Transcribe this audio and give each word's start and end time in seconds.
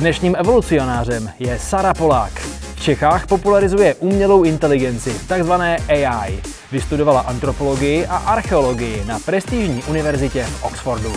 Dnešním 0.00 0.36
evolucionářem 0.38 1.30
je 1.38 1.58
Sara 1.58 1.94
Polák. 1.94 2.32
V 2.76 2.80
Čechách 2.80 3.26
popularizuje 3.26 3.94
umělou 3.94 4.44
inteligenci, 4.44 5.28
takzvané 5.28 5.76
AI. 5.88 6.40
Vystudovala 6.72 7.20
antropologii 7.20 8.06
a 8.06 8.16
archeologii 8.16 9.04
na 9.04 9.18
prestižní 9.18 9.82
univerzitě 9.90 10.42
v 10.42 10.64
Oxfordu. 10.64 11.08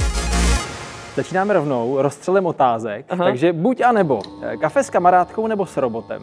Začínáme 1.15 1.53
rovnou 1.53 2.01
rozstřelem 2.01 2.45
otázek, 2.45 3.05
Aha. 3.09 3.23
takže 3.23 3.53
buď 3.53 3.81
a 3.81 3.91
nebo. 3.91 4.21
Kafe 4.61 4.83
s 4.83 4.89
kamarádkou 4.89 5.47
nebo 5.47 5.65
s 5.65 5.77
robotem? 5.77 6.21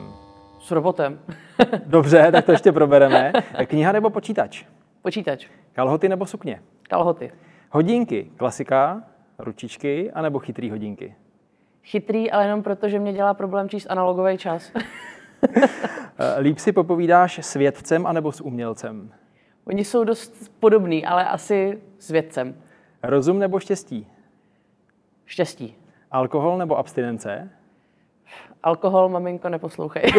S 0.60 0.70
robotem. 0.70 1.18
Dobře, 1.86 2.28
tak 2.32 2.44
to 2.44 2.52
ještě 2.52 2.72
probereme. 2.72 3.32
Kniha 3.66 3.92
nebo 3.92 4.10
počítač? 4.10 4.64
Počítač. 5.02 5.46
Kalhoty 5.72 6.08
nebo 6.08 6.26
sukně? 6.26 6.60
Kalhoty. 6.82 7.32
Hodinky, 7.70 8.30
klasika, 8.36 9.02
ručičky, 9.38 10.10
anebo 10.10 10.38
chytrý 10.38 10.70
hodinky? 10.70 11.14
Chytrý, 11.86 12.30
ale 12.30 12.44
jenom 12.44 12.62
proto, 12.62 12.88
že 12.88 12.98
mě 12.98 13.12
dělá 13.12 13.34
problém 13.34 13.68
číst 13.68 13.86
analogový 13.90 14.38
čas. 14.38 14.72
Líp 16.38 16.58
si 16.58 16.72
popovídáš 16.72 17.38
s 17.38 17.54
vědcem 17.54 18.06
anebo 18.06 18.32
s 18.32 18.40
umělcem? 18.40 19.12
Oni 19.66 19.84
jsou 19.84 20.04
dost 20.04 20.52
podobní, 20.60 21.06
ale 21.06 21.24
asi 21.24 21.82
s 21.98 22.10
vědcem. 22.10 22.54
Rozum 23.02 23.38
nebo 23.38 23.60
štěstí? 23.60 24.06
Štěstí. 25.24 25.76
Alkohol 26.10 26.58
nebo 26.58 26.78
abstinence? 26.78 27.50
Alkohol, 28.62 29.08
maminko, 29.08 29.48
neposlouchej. 29.48 30.02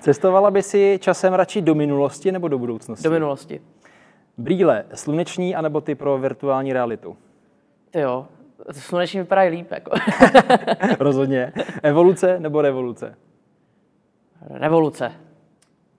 Cestovala 0.00 0.50
by 0.50 0.62
si 0.62 0.98
časem 1.02 1.34
radši 1.34 1.62
do 1.62 1.74
minulosti 1.74 2.32
nebo 2.32 2.48
do 2.48 2.58
budoucnosti? 2.58 3.04
Do 3.04 3.10
minulosti. 3.10 3.60
Brýle, 4.38 4.84
sluneční 4.94 5.54
anebo 5.54 5.80
ty 5.80 5.94
pro 5.94 6.18
virtuální 6.18 6.72
realitu? 6.72 7.16
Ty 7.90 8.00
jo, 8.00 8.26
sluneční 8.72 9.20
vypadají 9.20 9.50
líp. 9.50 9.70
Jako. 9.70 9.90
Rozhodně. 10.98 11.52
Evoluce 11.82 12.40
nebo 12.40 12.62
revoluce? 12.62 13.14
Revoluce. 14.50 15.12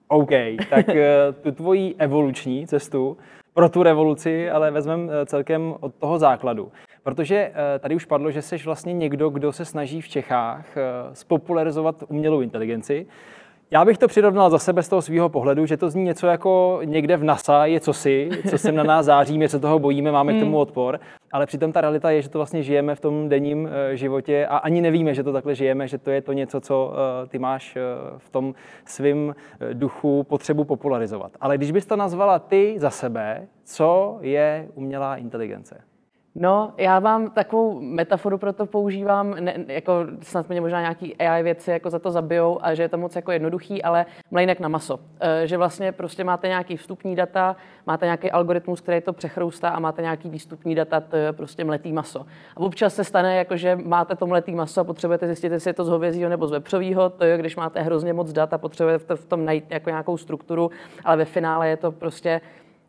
OK, 0.08 0.30
tak 0.70 0.88
eh, 0.88 1.32
tu 1.42 1.52
tvoji 1.52 1.94
evoluční 1.98 2.66
cestu 2.66 3.16
pro 3.54 3.68
tu 3.68 3.82
revoluci, 3.82 4.50
ale 4.50 4.70
vezmeme 4.70 5.12
eh, 5.12 5.26
celkem 5.26 5.74
od 5.80 5.94
toho 5.94 6.18
základu. 6.18 6.72
Protože 7.02 7.36
eh, 7.36 7.78
tady 7.78 7.94
už 7.94 8.04
padlo, 8.04 8.30
že 8.30 8.42
jsi 8.42 8.56
vlastně 8.56 8.92
někdo, 8.92 9.30
kdo 9.30 9.52
se 9.52 9.64
snaží 9.64 10.00
v 10.00 10.08
Čechách 10.08 10.66
spopularizovat 11.12 12.04
umělou 12.08 12.40
inteligenci. 12.40 13.06
Já 13.70 13.84
bych 13.84 13.98
to 13.98 14.08
přirovnal 14.08 14.50
za 14.50 14.58
sebe 14.58 14.82
z 14.82 14.88
toho 14.88 15.02
svého 15.02 15.28
pohledu, 15.28 15.66
že 15.66 15.76
to 15.76 15.90
zní 15.90 16.04
něco 16.04 16.26
jako 16.26 16.80
někde 16.84 17.16
v 17.16 17.24
NASA 17.24 17.66
je 17.66 17.80
cosi, 17.80 18.28
co 18.50 18.58
se 18.58 18.72
na 18.72 18.82
nás 18.82 19.06
září, 19.06 19.38
my 19.38 19.48
se 19.48 19.58
toho 19.58 19.78
bojíme, 19.78 20.12
máme 20.12 20.32
k 20.32 20.40
tomu 20.40 20.50
hmm. 20.50 20.60
odpor, 20.60 21.00
ale 21.32 21.46
přitom 21.46 21.72
ta 21.72 21.80
realita 21.80 22.10
je, 22.10 22.22
že 22.22 22.28
to 22.28 22.38
vlastně 22.38 22.62
žijeme 22.62 22.94
v 22.94 23.00
tom 23.00 23.28
denním 23.28 23.68
eh, 23.68 23.96
životě 23.96 24.46
a 24.46 24.56
ani 24.56 24.80
nevíme, 24.80 25.14
že 25.14 25.22
to 25.22 25.32
takhle 25.32 25.54
žijeme, 25.54 25.88
že 25.88 25.98
to 25.98 26.10
je 26.10 26.22
to 26.22 26.32
něco, 26.32 26.60
co 26.60 26.92
eh, 27.24 27.26
ty 27.28 27.38
máš 27.38 27.76
eh, 27.76 27.80
v 28.18 28.30
tom 28.30 28.54
svém 28.84 29.34
duchu 29.72 30.22
potřebu 30.22 30.64
popularizovat. 30.64 31.32
Ale 31.40 31.56
když 31.56 31.70
bys 31.70 31.86
to 31.86 31.96
nazvala 31.96 32.38
ty 32.38 32.74
za 32.78 32.90
sebe, 32.90 33.46
co 33.64 34.18
je 34.20 34.68
umělá 34.74 35.16
inteligence? 35.16 35.80
No, 36.38 36.72
já 36.76 36.98
vám 36.98 37.30
takovou 37.30 37.80
metaforu 37.80 38.38
pro 38.38 38.52
to 38.52 38.66
používám, 38.66 39.34
ne, 39.40 39.54
jako 39.68 39.92
snad 40.22 40.48
mě 40.48 40.60
možná 40.60 40.80
nějaký 40.80 41.16
AI 41.16 41.42
věci 41.42 41.70
jako 41.70 41.90
za 41.90 41.98
to 41.98 42.10
zabijou 42.10 42.58
a 42.62 42.74
že 42.74 42.82
je 42.82 42.88
to 42.88 42.98
moc 42.98 43.16
jako 43.16 43.32
jednoduchý, 43.32 43.82
ale 43.82 44.06
mlejnek 44.30 44.60
na 44.60 44.68
maso. 44.68 45.00
E, 45.20 45.46
že 45.46 45.56
vlastně 45.56 45.92
prostě 45.92 46.24
máte 46.24 46.48
nějaký 46.48 46.76
vstupní 46.76 47.16
data, 47.16 47.56
máte 47.86 48.06
nějaký 48.06 48.30
algoritmus, 48.30 48.80
který 48.80 49.00
to 49.00 49.12
přechroustá 49.12 49.68
a 49.68 49.80
máte 49.80 50.02
nějaký 50.02 50.30
výstupní 50.30 50.74
data, 50.74 51.00
to 51.00 51.16
je 51.16 51.32
prostě 51.32 51.64
mletý 51.64 51.92
maso. 51.92 52.26
A 52.56 52.60
občas 52.60 52.94
se 52.94 53.04
stane, 53.04 53.36
jako 53.36 53.56
že 53.56 53.76
máte 53.76 54.16
to 54.16 54.26
mletý 54.26 54.54
maso 54.54 54.80
a 54.80 54.84
potřebujete 54.84 55.26
zjistit, 55.26 55.52
jestli 55.52 55.70
je 55.70 55.74
to 55.74 55.84
z 55.84 55.88
hovězího 55.88 56.30
nebo 56.30 56.46
z 56.46 56.50
vepřového, 56.50 57.10
to 57.10 57.24
je, 57.24 57.38
když 57.38 57.56
máte 57.56 57.82
hrozně 57.82 58.12
moc 58.12 58.32
dat 58.32 58.52
a 58.52 58.58
potřebujete 58.58 59.16
v 59.16 59.24
tom 59.24 59.44
najít 59.44 59.64
jako 59.70 59.90
nějakou 59.90 60.16
strukturu, 60.16 60.70
ale 61.04 61.16
ve 61.16 61.24
finále 61.24 61.68
je 61.68 61.76
to 61.76 61.92
prostě 61.92 62.40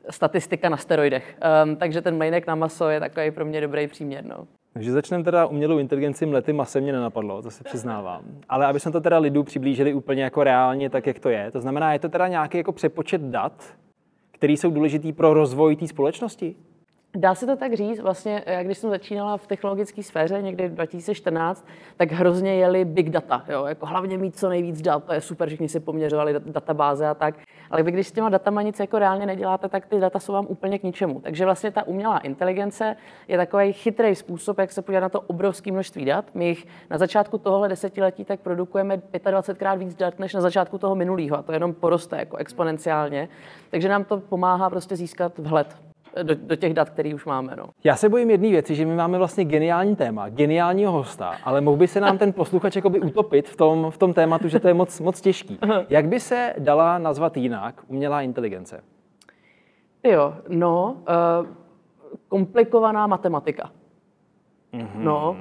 statistika 0.09 0.69
na 0.69 0.78
steroidech. 0.78 1.38
Um, 1.63 1.75
takže 1.75 2.01
ten 2.01 2.18
mlejnek 2.18 2.47
na 2.47 2.56
maso 2.56 2.90
je 2.90 3.00
takový 3.00 3.31
pro 3.31 3.45
mě 3.45 3.62
dobrý 3.62 3.88
příměr. 3.88 4.25
No. 4.25 4.47
Takže 4.73 4.91
začneme 4.91 5.23
teda 5.23 5.45
umělou 5.45 5.78
inteligenci 5.78 6.25
mlety 6.25 6.53
masem 6.53 6.84
mě 6.84 6.94
nenapadlo, 6.94 7.41
to 7.41 7.51
se 7.51 7.63
přiznávám. 7.63 8.22
Ale 8.50 8.66
aby 8.66 8.79
jsme 8.79 8.91
to 8.91 9.01
teda 9.01 9.18
lidu 9.18 9.44
přiblížili 9.44 9.94
úplně 9.94 10.23
jako 10.23 10.44
reálně, 10.44 10.90
tak 10.90 11.07
jak 11.07 11.19
to 11.19 11.29
je. 11.29 11.51
To 11.51 11.62
znamená, 11.62 11.94
je 11.94 12.00
to 12.00 12.09
teda 12.09 12.28
nějaký 12.28 12.57
jako 12.57 12.72
přepočet 12.72 13.22
dat, 13.22 13.63
které 14.31 14.53
jsou 14.53 14.72
důležitý 14.72 15.13
pro 15.13 15.34
rozvoj 15.34 15.75
té 15.75 15.88
společnosti? 15.88 16.56
Dá 17.20 17.36
se 17.36 17.46
to 17.46 17.56
tak 17.56 17.74
říct, 17.74 18.00
vlastně, 18.00 18.44
jak 18.46 18.66
když 18.66 18.78
jsem 18.78 18.90
začínala 18.90 19.38
v 19.38 19.48
technologické 19.48 20.04
sféře 20.04 20.42
někdy 20.42 20.68
v 20.68 20.74
2014, 20.74 21.68
tak 21.98 22.12
hrozně 22.12 22.56
jeli 22.56 22.86
big 22.86 23.10
data. 23.10 23.44
Jo? 23.50 23.66
Jako 23.66 23.86
hlavně 23.86 24.18
mít 24.18 24.40
co 24.40 24.50
nejvíc 24.50 24.82
dat, 24.82 25.04
to 25.04 25.14
je 25.14 25.22
super, 25.22 25.48
všichni 25.48 25.70
si 25.70 25.80
poměřovali 25.80 26.36
databáze 26.46 27.08
a 27.08 27.14
tak. 27.14 27.36
Ale 27.72 27.84
vy, 27.84 27.92
když 27.92 28.08
s 28.08 28.12
těma 28.12 28.30
datama 28.30 28.62
nic 28.62 28.80
jako 28.80 29.00
reálně 29.00 29.26
neděláte, 29.26 29.70
tak 29.70 29.86
ty 29.86 30.00
data 30.00 30.20
jsou 30.20 30.34
vám 30.34 30.46
úplně 30.50 30.80
k 30.80 30.84
ničemu. 30.84 31.20
Takže 31.20 31.46
vlastně 31.46 31.72
ta 31.72 31.88
umělá 31.88 32.18
inteligence 32.18 32.96
je 33.28 33.38
takový 33.38 33.74
chytrý 33.74 34.16
způsob, 34.16 34.58
jak 34.58 34.72
se 34.72 34.82
podívat 34.82 35.02
na 35.02 35.10
to 35.10 35.22
obrovské 35.22 35.72
množství 35.72 36.06
dat. 36.06 36.26
My 36.34 36.48
jich 36.48 36.68
na 36.90 36.98
začátku 36.98 37.38
tohohle 37.38 37.70
desetiletí 37.70 38.26
tak 38.26 38.40
produkujeme 38.40 38.98
25krát 38.98 39.78
víc 39.78 39.96
dat 39.96 40.20
než 40.20 40.34
na 40.34 40.42
začátku 40.42 40.78
toho 40.78 40.96
minulého. 40.96 41.38
A 41.38 41.42
to 41.42 41.52
jenom 41.52 41.74
poroste 41.74 42.18
jako 42.18 42.38
exponenciálně. 42.38 43.30
Takže 43.70 43.90
nám 43.90 44.04
to 44.04 44.18
pomáhá 44.18 44.70
prostě 44.70 44.96
získat 44.96 45.38
vhled 45.38 45.88
do, 46.24 46.36
do 46.36 46.56
těch 46.56 46.74
dat, 46.74 46.90
které 46.90 47.16
už 47.16 47.26
máme. 47.26 47.56
No. 47.56 47.70
Já 47.84 47.96
se 47.96 48.10
bojím 48.10 48.30
jedné 48.30 48.50
věci, 48.50 48.76
že 48.76 48.86
my 48.86 48.96
máme 48.96 49.18
vlastně 49.18 49.46
geniální 49.46 49.96
téma, 49.96 50.30
geniálního 50.30 50.92
hosta, 50.92 51.36
ale 51.44 51.62
mohl 51.62 51.78
by 51.78 51.88
se 51.88 52.00
nám 52.00 52.18
ten 52.18 52.34
posluchač 52.34 52.76
jakoby 52.76 53.00
utopit 53.00 53.50
v 53.50 53.56
tom, 53.56 53.92
v 53.92 53.98
tom 53.98 54.14
tématu, 54.14 54.48
že 54.48 54.60
to 54.60 54.68
je 54.68 54.74
moc, 54.74 55.00
moc 55.00 55.22
těžký. 55.22 55.60
Jak 55.90 56.08
by 56.08 56.20
se 56.20 56.54
dala 56.60 56.98
nazvat 56.98 57.38
jinak 57.38 57.82
umělá 57.88 58.22
inteligence? 58.22 58.84
Jo, 60.04 60.34
no, 60.48 60.98
uh, 61.42 61.48
komplikovaná 62.28 63.08
matematika. 63.08 63.72
Mm-hmm. 64.74 64.88
No, 64.96 65.38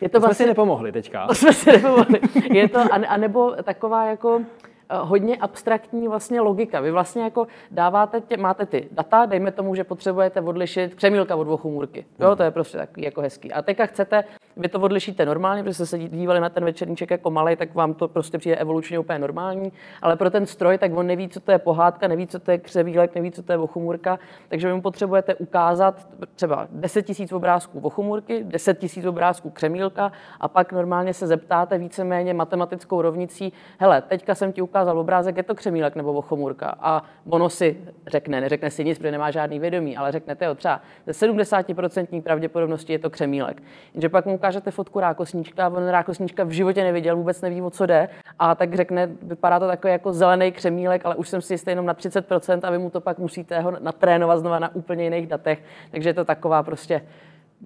je 0.00 0.08
to, 0.08 0.12
to 0.12 0.20
vlastně... 0.20 0.34
jsme 0.34 0.44
si 0.44 0.48
nepomohli 0.48 0.92
teďka. 0.92 1.26
To 1.26 1.34
jsme 1.34 1.52
si 1.52 1.72
nepomohli. 1.72 2.20
Je 2.52 2.68
to, 2.68 2.80
anebo 3.08 3.54
taková 3.62 4.06
jako 4.06 4.40
hodně 4.90 5.36
abstraktní 5.36 6.08
vlastně 6.08 6.40
logika. 6.40 6.80
Vy 6.80 6.90
vlastně 6.90 7.22
jako 7.22 7.46
dáváte, 7.70 8.20
tě, 8.20 8.36
máte 8.36 8.66
ty 8.66 8.88
data, 8.92 9.26
dejme 9.26 9.52
tomu, 9.52 9.74
že 9.74 9.84
potřebujete 9.84 10.40
odlišit 10.40 10.94
křemílka 10.94 11.36
od 11.36 11.60
chmůrky. 11.60 12.06
Jo, 12.20 12.26
hmm. 12.26 12.36
to 12.36 12.42
je 12.42 12.50
prostě 12.50 12.78
takový 12.78 13.04
jako 13.04 13.20
hezký. 13.20 13.52
A 13.52 13.62
teďka 13.62 13.86
chcete, 13.86 14.24
vy 14.56 14.68
to 14.68 14.80
odlišíte 14.80 15.26
normálně, 15.26 15.62
protože 15.62 15.74
jste 15.74 15.86
se 15.86 15.98
dívali 15.98 16.40
na 16.40 16.48
ten 16.48 16.64
večerníček 16.64 17.10
jako 17.10 17.30
malý, 17.30 17.56
tak 17.56 17.74
vám 17.74 17.94
to 17.94 18.08
prostě 18.08 18.38
přijde 18.38 18.56
evolučně 18.56 18.98
úplně 18.98 19.18
normální, 19.18 19.72
ale 20.02 20.16
pro 20.16 20.30
ten 20.30 20.46
stroj, 20.46 20.78
tak 20.78 20.96
on 20.96 21.06
neví, 21.06 21.28
co 21.28 21.40
to 21.40 21.52
je 21.52 21.58
pohádka, 21.58 22.08
neví, 22.08 22.26
co 22.26 22.38
to 22.38 22.50
je 22.50 22.58
křemílek, 22.58 23.14
neví, 23.14 23.30
co 23.30 23.42
to 23.42 23.52
je 23.52 23.58
chmůrka, 23.66 24.18
takže 24.48 24.68
vy 24.68 24.74
mu 24.74 24.82
potřebujete 24.82 25.34
ukázat 25.34 26.08
třeba 26.34 26.68
10 26.70 27.02
tisíc 27.02 27.32
obrázků 27.32 27.90
chmůrky, 27.90 28.44
10 28.44 28.78
tisíc 28.78 29.04
obrázků 29.04 29.50
křemílka 29.50 30.12
a 30.40 30.48
pak 30.48 30.72
normálně 30.72 31.14
se 31.14 31.26
zeptáte 31.26 31.78
víceméně 31.78 32.34
matematickou 32.34 33.02
rovnicí, 33.02 33.52
hele, 33.78 34.02
teďka 34.02 34.34
jsem 34.34 34.52
ti 34.52 34.62
ukázal 34.62 34.98
obrázek, 34.98 35.36
je 35.36 35.42
to 35.42 35.54
křemílek 35.54 35.96
nebo 35.96 36.12
vochomůrka. 36.12 36.74
A 36.80 37.02
ono 37.28 37.50
si 37.50 37.78
řekne, 38.06 38.40
neřekne 38.40 38.70
si 38.70 38.84
nic, 38.84 38.98
protože 38.98 39.12
nemá 39.12 39.30
žádný 39.30 39.58
vědomí, 39.58 39.96
ale 39.96 40.12
řekne, 40.12 40.36
jo, 40.40 40.54
třeba 40.54 40.80
ze 41.06 41.26
70% 41.26 42.22
pravděpodobnosti 42.22 42.92
je 42.92 42.98
to 42.98 43.10
křemílek. 43.10 43.62
Jenže 43.94 44.08
pak 44.08 44.26
mu 44.26 44.38
ukážete 44.44 44.70
fotku 44.70 45.00
rákosníčka 45.00 45.66
a 45.66 45.68
on 45.68 45.88
rákosníčka 45.88 46.44
v 46.44 46.50
životě 46.50 46.84
neviděl, 46.84 47.16
vůbec 47.16 47.40
neví, 47.40 47.62
o 47.62 47.70
co 47.70 47.86
jde. 47.86 48.08
A 48.38 48.54
tak 48.54 48.74
řekne, 48.74 49.08
vypadá 49.22 49.58
to 49.58 49.66
takový 49.66 49.92
jako 49.92 50.12
zelený 50.12 50.52
křemílek, 50.52 51.06
ale 51.06 51.14
už 51.14 51.28
jsem 51.28 51.42
si 51.42 51.54
jistý 51.54 51.70
jenom 51.70 51.86
na 51.86 51.94
30% 51.94 52.60
a 52.62 52.70
vy 52.70 52.78
mu 52.78 52.90
to 52.90 53.00
pak 53.00 53.18
musíte 53.18 53.60
ho 53.60 53.70
natrénovat 53.80 54.38
znova 54.38 54.58
na 54.58 54.74
úplně 54.74 55.04
jiných 55.04 55.26
datech. 55.26 55.62
Takže 55.90 56.08
je 56.08 56.14
to 56.14 56.24
taková 56.24 56.62
prostě 56.62 57.02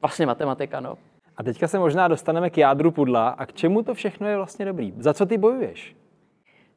vlastně 0.03 0.27
matematika. 0.27 0.81
No. 0.81 0.94
A 1.37 1.43
teďka 1.43 1.69
se 1.69 1.78
možná 1.78 2.09
dostaneme 2.09 2.50
k 2.50 2.58
jádru 2.58 2.91
pudla. 2.91 3.29
A 3.29 3.47
k 3.47 3.53
čemu 3.53 3.82
to 3.82 3.94
všechno 3.94 4.29
je 4.29 4.37
vlastně 4.37 4.64
dobrý? 4.64 4.94
Za 4.99 5.14
co 5.14 5.26
ty 5.26 5.38
bojuješ? 5.38 5.97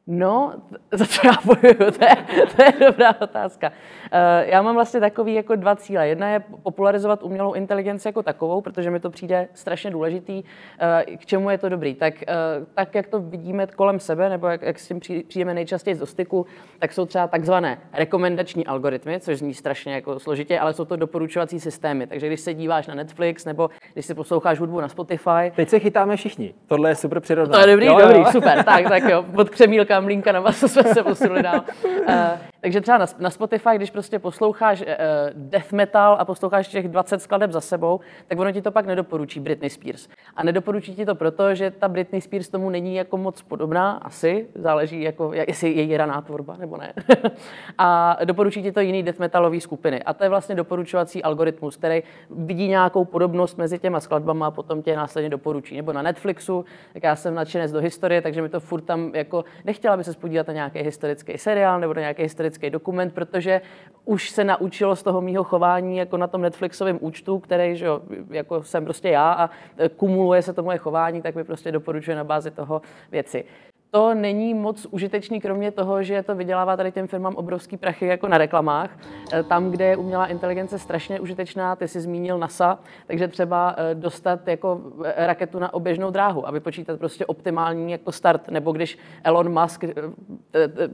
No, 0.07 0.53
za 0.92 1.06
co 1.06 1.27
já 1.27 1.33
bojuju, 1.45 1.92
to 1.92 2.06
je, 2.06 2.15
to 2.56 2.63
je 2.63 2.74
dobrá 2.80 3.21
otázka. 3.21 3.71
Eh, 4.12 4.45
já 4.48 4.62
mám 4.62 4.75
vlastně 4.75 5.00
takový 5.00 5.33
jako 5.33 5.56
dva 5.56 5.75
cíle. 5.75 6.07
Jedna 6.07 6.30
je 6.30 6.44
popularizovat 6.63 7.24
umělou 7.24 7.53
inteligenci 7.53 8.07
jako 8.07 8.24
takovou, 8.24 8.62
protože 8.62 8.92
mi 8.92 9.00
to 9.00 9.09
přijde 9.09 9.48
strašně 9.53 9.92
důležitý. 9.92 10.44
Eh, 10.80 11.18
k 11.18 11.25
čemu 11.25 11.50
je 11.50 11.57
to 11.57 11.69
dobrý? 11.69 11.95
Tak, 11.95 12.13
eh, 12.21 12.36
tak 12.74 12.95
jak 12.95 13.07
to 13.07 13.19
vidíme 13.19 13.68
kolem 13.68 14.00
sebe, 14.00 14.30
nebo 14.30 14.48
jak, 14.48 14.62
jak 14.62 14.80
s 14.80 14.88
tím 14.88 15.00
přijdeme 15.27 15.53
nejčastěji 15.53 15.95
z 15.95 16.06
styku, 16.06 16.45
tak 16.80 16.94
jsou 16.94 17.06
třeba 17.06 17.27
takzvané 17.27 17.77
rekomendační 17.94 18.65
algoritmy, 18.65 19.19
což 19.19 19.38
zní 19.38 19.53
strašně 19.53 19.94
jako 19.94 20.19
složitě, 20.19 20.59
ale 20.59 20.74
jsou 20.74 20.86
to 20.86 20.95
doporučovací 20.95 21.59
systémy. 21.59 22.07
Takže 22.07 22.27
když 22.27 22.39
se 22.39 22.53
díváš 22.53 22.88
na 22.88 22.95
Netflix 22.95 23.45
nebo 23.45 23.69
když 23.94 24.06
si 24.06 24.13
posloucháš 24.13 24.59
hudbu 24.59 24.81
na 24.81 24.88
Spotify. 24.88 25.51
Teď 25.56 25.69
se 25.69 25.80
chytáme 25.80 26.15
všichni. 26.15 26.53
Tohle 26.68 26.89
je 26.89 26.95
super 26.95 27.19
přirozené. 27.19 27.57
To 27.57 27.69
je 27.69 27.75
dobrý, 27.75 27.86
jo, 27.86 28.00
dobrý, 28.01 28.19
jo. 28.19 28.25
super. 28.31 28.63
Tak, 28.63 28.89
tak 28.89 29.03
jo, 29.03 29.25
pod 29.36 29.50
křemílka, 29.50 29.90
mlínka 29.99 30.31
na 30.31 30.41
maso 30.41 30.67
jsme 30.67 30.83
se 30.83 31.03
posunuli 31.03 31.43
dál. 31.43 31.63
Uh, 31.83 32.13
Takže 32.61 32.81
třeba 32.81 32.97
na, 32.97 33.05
na 33.19 33.29
Spotify, 33.29 33.69
když 33.75 33.91
prostě 33.91 34.19
posloucháš 34.19 34.81
uh, 34.81 34.87
death 35.33 35.71
metal 35.71 36.17
a 36.19 36.25
posloucháš 36.25 36.67
těch 36.67 36.87
20 36.87 37.21
skladeb 37.21 37.51
za 37.51 37.61
sebou, 37.61 37.99
tak 38.27 38.39
ono 38.39 38.51
ti 38.51 38.61
to 38.61 38.71
pak 38.71 38.85
nedoporučí 38.85 39.39
Britney 39.39 39.69
Spears. 39.69 40.07
A 40.35 40.43
nedoporučí 40.43 40.95
ti 40.95 41.05
to 41.05 41.15
proto, 41.15 41.55
že 41.55 41.71
ta 41.71 41.87
Britney 41.87 42.21
Spears 42.21 42.49
tomu 42.49 42.69
není 42.69 42.95
jako 42.95 43.17
moc 43.17 43.41
podobná, 43.41 43.91
asi, 43.91 44.47
záleží, 44.55 45.01
jako, 45.01 45.31
jestli 45.33 45.67
je 45.67 45.73
její 45.73 45.97
raná 45.97 46.21
tvorba 46.21 46.57
nebo 46.57 46.77
ne. 46.77 46.93
a 47.77 48.17
doporučí 48.25 48.63
ti 48.63 48.71
to 48.71 48.79
jiný 48.79 49.03
death 49.03 49.19
metalové 49.19 49.59
skupiny. 49.59 50.03
A 50.03 50.13
to 50.13 50.23
je 50.23 50.29
vlastně 50.29 50.55
doporučovací 50.55 51.23
algoritmus, 51.23 51.77
který 51.77 52.03
vidí 52.29 52.67
nějakou 52.67 53.05
podobnost 53.05 53.57
mezi 53.57 53.79
těma 53.79 53.99
skladbama 53.99 54.47
a 54.47 54.51
potom 54.51 54.81
tě 54.81 54.95
následně 54.95 55.29
doporučí. 55.29 55.77
Nebo 55.77 55.93
na 55.93 56.01
Netflixu, 56.01 56.65
tak 56.93 57.03
já 57.03 57.15
jsem 57.15 57.35
nadšenec 57.35 57.71
do 57.71 57.79
historie, 57.79 58.21
takže 58.21 58.41
mi 58.41 58.49
to 58.49 58.59
furt 58.59 58.81
tam 58.81 59.11
jako 59.15 59.45
nechtěla 59.65 59.97
by 59.97 60.03
se 60.03 60.13
podívat 60.13 60.47
na 60.47 60.53
nějaký 60.53 60.79
historický 60.79 61.37
seriál 61.37 61.79
nebo 61.79 61.93
na 61.93 62.01
nějaký 62.01 62.21
historický 62.23 62.50
dokument, 62.69 63.13
protože 63.13 63.62
už 64.06 64.30
se 64.30 64.44
naučilo 64.44 64.95
z 64.95 65.03
toho 65.03 65.21
mýho 65.21 65.44
chování 65.44 65.98
jako 65.98 66.18
na 66.18 66.27
tom 66.27 66.42
Netflixovém 66.42 66.98
účtu, 67.01 67.39
který 67.39 67.75
že 67.75 67.86
jo, 67.86 68.01
jako 68.30 68.63
jsem 68.63 68.83
prostě 68.83 69.09
já 69.09 69.31
a 69.33 69.50
kumuluje 69.95 70.42
se 70.42 70.53
to 70.53 70.63
moje 70.63 70.77
chování, 70.77 71.21
tak 71.21 71.36
mi 71.36 71.44
prostě 71.44 71.71
doporučuje 71.71 72.15
na 72.18 72.24
bázi 72.24 72.51
toho 72.51 72.81
věci 73.12 73.45
to 73.91 74.13
není 74.13 74.53
moc 74.53 74.88
užitečný, 74.91 75.41
kromě 75.41 75.71
toho, 75.71 76.03
že 76.03 76.23
to 76.23 76.35
vydělává 76.35 76.77
tady 76.77 76.91
těm 76.91 77.07
firmám 77.07 77.35
obrovský 77.35 77.77
prachy 77.77 78.05
jako 78.05 78.27
na 78.27 78.38
reklamách. 78.38 78.97
E, 79.33 79.43
tam, 79.43 79.71
kde 79.71 79.85
je 79.85 79.97
umělá 79.97 80.27
inteligence 80.27 80.79
strašně 80.79 81.19
užitečná, 81.19 81.75
ty 81.75 81.88
jsi 81.88 82.01
zmínil 82.01 82.38
NASA, 82.38 82.79
takže 83.07 83.27
třeba 83.27 83.75
e, 83.77 83.95
dostat 83.95 84.47
jako 84.47 84.81
e, 85.03 85.27
raketu 85.27 85.59
na 85.59 85.73
oběžnou 85.73 86.11
dráhu 86.11 86.47
a 86.47 86.51
vypočítat 86.51 86.99
prostě 86.99 87.25
optimální 87.25 87.91
jako 87.91 88.11
start, 88.11 88.49
nebo 88.49 88.71
když 88.71 88.97
Elon 89.23 89.61
Musk 89.61 89.83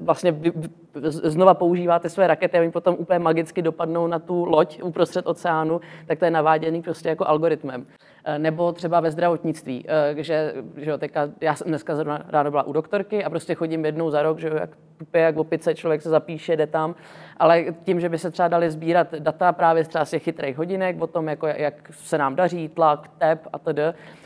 vlastně 0.01 0.35
znova 1.23 1.53
používá 1.53 1.99
ty 1.99 2.09
své 2.09 2.27
rakety 2.27 2.57
a 2.57 2.61
oni 2.61 2.71
potom 2.71 2.95
úplně 2.99 3.19
magicky 3.19 3.61
dopadnou 3.61 4.07
na 4.07 4.19
tu 4.19 4.45
loď 4.45 4.83
uprostřed 4.83 5.27
oceánu, 5.27 5.81
tak 6.07 6.19
to 6.19 6.25
je 6.25 6.31
naváděný 6.31 6.81
prostě 6.81 7.09
jako 7.09 7.27
algoritmem. 7.27 7.85
Nebo 8.37 8.71
třeba 8.71 8.99
ve 8.99 9.11
zdravotnictví, 9.11 9.85
že, 10.15 10.53
že 10.77 10.97
teďka, 10.97 11.29
já 11.41 11.55
jsem 11.55 11.67
dneska 11.67 11.93
ráno 12.29 12.51
byla 12.51 12.63
u 12.63 12.73
doktora, 12.73 12.86
doktorky 12.87 13.23
a 13.23 13.29
prostě 13.29 13.55
chodím 13.55 13.85
jednou 13.85 14.09
za 14.09 14.21
rok, 14.21 14.39
že 14.39 14.51
jak 14.59 14.69
tupě, 14.97 15.21
jak 15.21 15.37
opice, 15.37 15.75
člověk 15.75 16.01
se 16.01 16.09
zapíše, 16.09 16.55
jde 16.55 16.67
tam, 16.67 16.95
ale 17.37 17.65
tím, 17.83 17.99
že 17.99 18.09
by 18.09 18.17
se 18.17 18.31
třeba 18.31 18.47
dali 18.47 18.71
sbírat 18.71 19.13
data 19.19 19.51
právě 19.51 19.83
třeba 19.83 20.05
z 20.05 20.09
těch 20.09 20.23
chytrých 20.23 20.57
hodinek, 20.57 21.01
o 21.01 21.07
tom, 21.07 21.27
jako, 21.27 21.47
jak 21.47 21.73
se 21.91 22.17
nám 22.17 22.35
daří, 22.35 22.69
tlak, 22.69 23.07
tep 23.17 23.47
a 23.53 23.59
td., 23.59 23.79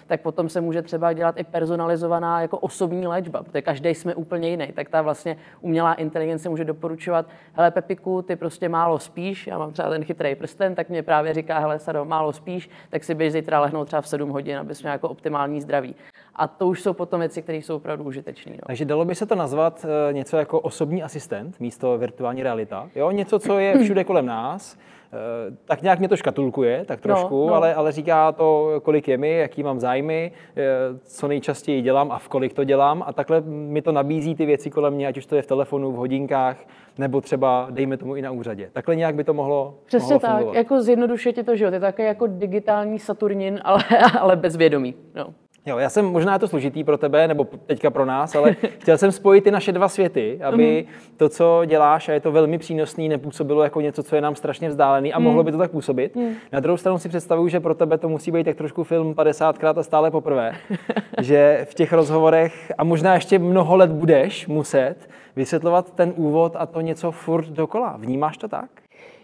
tak 0.07 0.21
potom 0.21 0.49
se 0.49 0.61
může 0.61 0.81
třeba 0.81 1.13
dělat 1.13 1.39
i 1.39 1.43
personalizovaná 1.43 2.41
jako 2.41 2.57
osobní 2.57 3.07
léčba, 3.07 3.43
protože 3.43 3.61
každý 3.61 3.89
jsme 3.89 4.15
úplně 4.15 4.49
jiný. 4.49 4.67
Tak 4.75 4.89
ta 4.89 5.01
vlastně 5.01 5.37
umělá 5.61 5.93
inteligence 5.93 6.49
může 6.49 6.65
doporučovat, 6.65 7.25
hele 7.53 7.71
Pepiku, 7.71 8.21
ty 8.21 8.35
prostě 8.35 8.69
málo 8.69 8.99
spíš, 8.99 9.47
já 9.47 9.57
mám 9.57 9.71
třeba 9.71 9.89
ten 9.89 10.03
chytrý 10.03 10.35
prsten, 10.35 10.75
tak 10.75 10.89
mě 10.89 11.03
právě 11.03 11.33
říká, 11.33 11.59
hele 11.59 11.79
Sado, 11.79 12.05
málo 12.05 12.33
spíš, 12.33 12.69
tak 12.89 13.03
si 13.03 13.15
běž 13.15 13.33
zítra 13.33 13.59
lehnout 13.59 13.87
třeba 13.87 14.01
v 14.01 14.07
7 14.07 14.29
hodin, 14.29 14.57
abys 14.57 14.81
měl 14.81 14.91
jako 14.93 15.09
optimální 15.09 15.61
zdraví. 15.61 15.95
A 16.35 16.47
to 16.47 16.67
už 16.67 16.81
jsou 16.81 16.93
potom 16.93 17.19
věci, 17.19 17.41
které 17.41 17.57
jsou 17.57 17.75
opravdu 17.75 18.03
užitečné. 18.03 18.51
No. 18.51 18.61
Takže 18.67 18.85
dalo 18.85 19.05
by 19.05 19.15
se 19.15 19.25
to 19.25 19.35
nazvat 19.35 19.85
uh, 19.85 20.13
něco 20.13 20.37
jako 20.37 20.59
osobní 20.59 21.03
asistent 21.03 21.59
místo 21.59 21.97
virtuální 21.97 22.43
realita. 22.43 22.89
Jo, 22.95 23.11
něco, 23.11 23.39
co 23.39 23.59
je 23.59 23.77
všude 23.83 24.03
kolem 24.03 24.25
nás, 24.25 24.77
Eh, 25.13 25.55
tak 25.65 25.81
nějak 25.81 25.99
mě 25.99 26.07
to 26.07 26.17
škatulkuje, 26.17 26.85
tak 26.85 26.99
no, 26.99 27.01
trošku, 27.01 27.41
no, 27.41 27.47
no. 27.47 27.53
Ale, 27.53 27.75
ale 27.75 27.91
říká 27.91 28.31
to, 28.31 28.79
kolik 28.83 29.07
je 29.07 29.17
mi, 29.17 29.37
jaký 29.37 29.63
mám 29.63 29.79
zájmy, 29.79 30.31
eh, 30.55 30.63
co 31.03 31.27
nejčastěji 31.27 31.81
dělám 31.81 32.11
a 32.11 32.19
v 32.19 32.27
kolik 32.27 32.53
to 32.53 32.63
dělám 32.63 33.03
a 33.05 33.13
takhle 33.13 33.41
mi 33.45 33.81
to 33.81 33.91
nabízí 33.91 34.35
ty 34.35 34.45
věci 34.45 34.69
kolem 34.69 34.93
mě, 34.93 35.07
ať 35.07 35.17
už 35.17 35.25
to 35.25 35.35
je 35.35 35.41
v 35.41 35.47
telefonu, 35.47 35.91
v 35.91 35.95
hodinkách, 35.95 36.57
nebo 36.97 37.21
třeba 37.21 37.67
dejme 37.71 37.97
tomu 37.97 38.15
i 38.15 38.21
na 38.21 38.31
úřadě. 38.31 38.69
Takhle 38.73 38.95
nějak 38.95 39.15
by 39.15 39.23
to 39.23 39.33
mohlo 39.33 39.77
Přesně 39.85 40.13
mohlo 40.13 40.19
tak, 40.19 40.37
fungovat. 40.37 40.55
jako 40.55 40.81
zjednodušuje 40.81 41.33
ti 41.33 41.43
to 41.43 41.55
život, 41.55 41.73
je 41.73 41.79
to 41.79 41.85
také 41.85 42.05
jako 42.05 42.27
digitální 42.27 42.99
Saturnin, 42.99 43.59
ale, 43.63 43.83
ale 44.19 44.35
bez 44.35 44.55
vědomí. 44.55 44.95
No. 45.15 45.33
Jo, 45.65 45.77
já 45.77 45.89
jsem, 45.89 46.05
možná 46.05 46.33
je 46.33 46.39
to 46.39 46.47
složitý 46.47 46.83
pro 46.83 46.97
tebe, 46.97 47.27
nebo 47.27 47.47
teďka 47.65 47.89
pro 47.89 48.05
nás, 48.05 48.35
ale 48.35 48.53
chtěl 48.79 48.97
jsem 48.97 49.11
spojit 49.11 49.43
ty 49.43 49.51
naše 49.51 49.71
dva 49.71 49.89
světy, 49.89 50.39
aby 50.43 50.85
mhm. 50.85 50.93
to, 51.17 51.29
co 51.29 51.61
děláš, 51.65 52.09
a 52.09 52.13
je 52.13 52.19
to 52.19 52.31
velmi 52.31 52.57
přínosný, 52.57 53.09
nepůsobilo 53.09 53.63
jako 53.63 53.81
něco, 53.81 54.03
co 54.03 54.15
je 54.15 54.21
nám 54.21 54.35
strašně 54.35 54.69
vzdálený 54.69 55.13
a 55.13 55.19
mm. 55.19 55.25
mohlo 55.25 55.43
by 55.43 55.51
to 55.51 55.57
tak 55.57 55.71
působit. 55.71 56.15
Mm. 56.15 56.33
Na 56.51 56.59
druhou 56.59 56.77
stranu 56.77 56.97
si 56.97 57.09
představuju, 57.09 57.47
že 57.47 57.59
pro 57.59 57.75
tebe 57.75 57.97
to 57.97 58.09
musí 58.09 58.31
být 58.31 58.43
tak 58.43 58.57
trošku 58.57 58.83
film 58.83 59.13
50krát 59.13 59.79
a 59.79 59.83
stále 59.83 60.11
poprvé, 60.11 60.53
že 61.21 61.67
v 61.69 61.73
těch 61.73 61.93
rozhovorech, 61.93 62.71
a 62.77 62.83
možná 62.83 63.13
ještě 63.13 63.39
mnoho 63.39 63.75
let 63.75 63.91
budeš 63.91 64.47
muset, 64.47 64.95
vysvětlovat 65.35 65.93
ten 65.95 66.13
úvod 66.15 66.55
a 66.55 66.65
to 66.65 66.81
něco 66.81 67.11
furt 67.11 67.47
dokola. 67.47 67.95
Vnímáš 67.97 68.37
to 68.37 68.47
tak? 68.47 68.80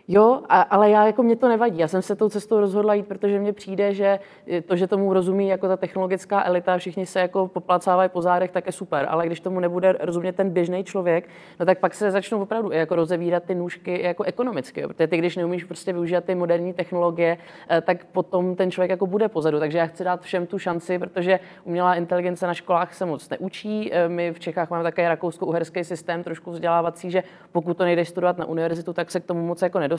Jo, 0.10 0.42
a, 0.50 0.62
ale 0.62 0.90
já 0.90 1.06
jako 1.06 1.24
mě 1.24 1.36
to 1.36 1.48
nevadí. 1.48 1.80
Já 1.80 1.88
jsem 1.88 2.02
se 2.02 2.16
tou 2.16 2.30
cestou 2.30 2.60
rozhodla 2.60 2.94
jít, 2.94 3.08
protože 3.08 3.40
mně 3.40 3.54
přijde, 3.54 3.94
že 3.94 4.20
to, 4.66 4.76
že 4.76 4.88
tomu 4.88 5.14
rozumí 5.14 5.48
jako 5.48 5.68
ta 5.68 5.78
technologická 5.78 6.46
elita, 6.46 6.78
všichni 6.78 7.06
se 7.06 7.20
jako 7.20 7.48
poplacávají 7.48 8.10
po 8.10 8.22
zádech, 8.22 8.52
tak 8.52 8.66
je 8.66 8.72
super. 8.72 9.06
Ale 9.10 9.26
když 9.26 9.40
tomu 9.40 9.60
nebude 9.60 9.96
rozumět 10.00 10.34
ten 10.34 10.50
běžný 10.50 10.84
člověk, 10.84 11.30
no 11.60 11.66
tak 11.66 11.80
pak 11.80 11.94
se 11.94 12.12
začnou 12.12 12.42
opravdu 12.42 12.72
jako 12.72 12.96
rozevírat 12.96 13.44
ty 13.44 13.56
nůžky 13.56 14.02
jako 14.02 14.24
ekonomicky. 14.24 14.82
Jo. 14.82 14.88
Protože 14.88 15.08
ty, 15.08 15.18
když 15.18 15.36
neumíš 15.36 15.64
prostě 15.64 15.94
využít 15.94 16.24
ty 16.26 16.36
moderní 16.36 16.74
technologie, 16.74 17.38
eh, 17.70 17.82
tak 17.82 18.06
potom 18.06 18.56
ten 18.56 18.72
člověk 18.72 18.90
jako 18.90 19.08
bude 19.08 19.28
pozadu. 19.30 19.60
Takže 19.60 19.78
já 19.78 19.86
chci 19.86 20.04
dát 20.04 20.22
všem 20.22 20.48
tu 20.48 20.60
šanci, 20.60 21.00
protože 21.00 21.40
umělá 21.64 21.96
inteligence 21.96 22.48
na 22.48 22.54
školách 22.54 22.94
se 22.94 23.06
moc 23.06 23.30
neučí. 23.30 23.92
My 24.08 24.34
v 24.34 24.40
Čechách 24.40 24.70
máme 24.70 24.84
také 24.84 25.10
rakousko-uherský 25.10 25.84
systém 25.84 26.24
trošku 26.24 26.52
vzdělávací, 26.52 27.12
že 27.12 27.24
pokud 27.52 27.78
to 27.78 27.84
nejdeš 27.84 28.10
studovat 28.10 28.38
na 28.38 28.46
univerzitu, 28.46 28.94
tak 28.94 29.12
se 29.12 29.20
k 29.20 29.26
tomu 29.26 29.48
moc 29.48 29.62
jako 29.62 29.80
nedostaneš, 29.80 29.97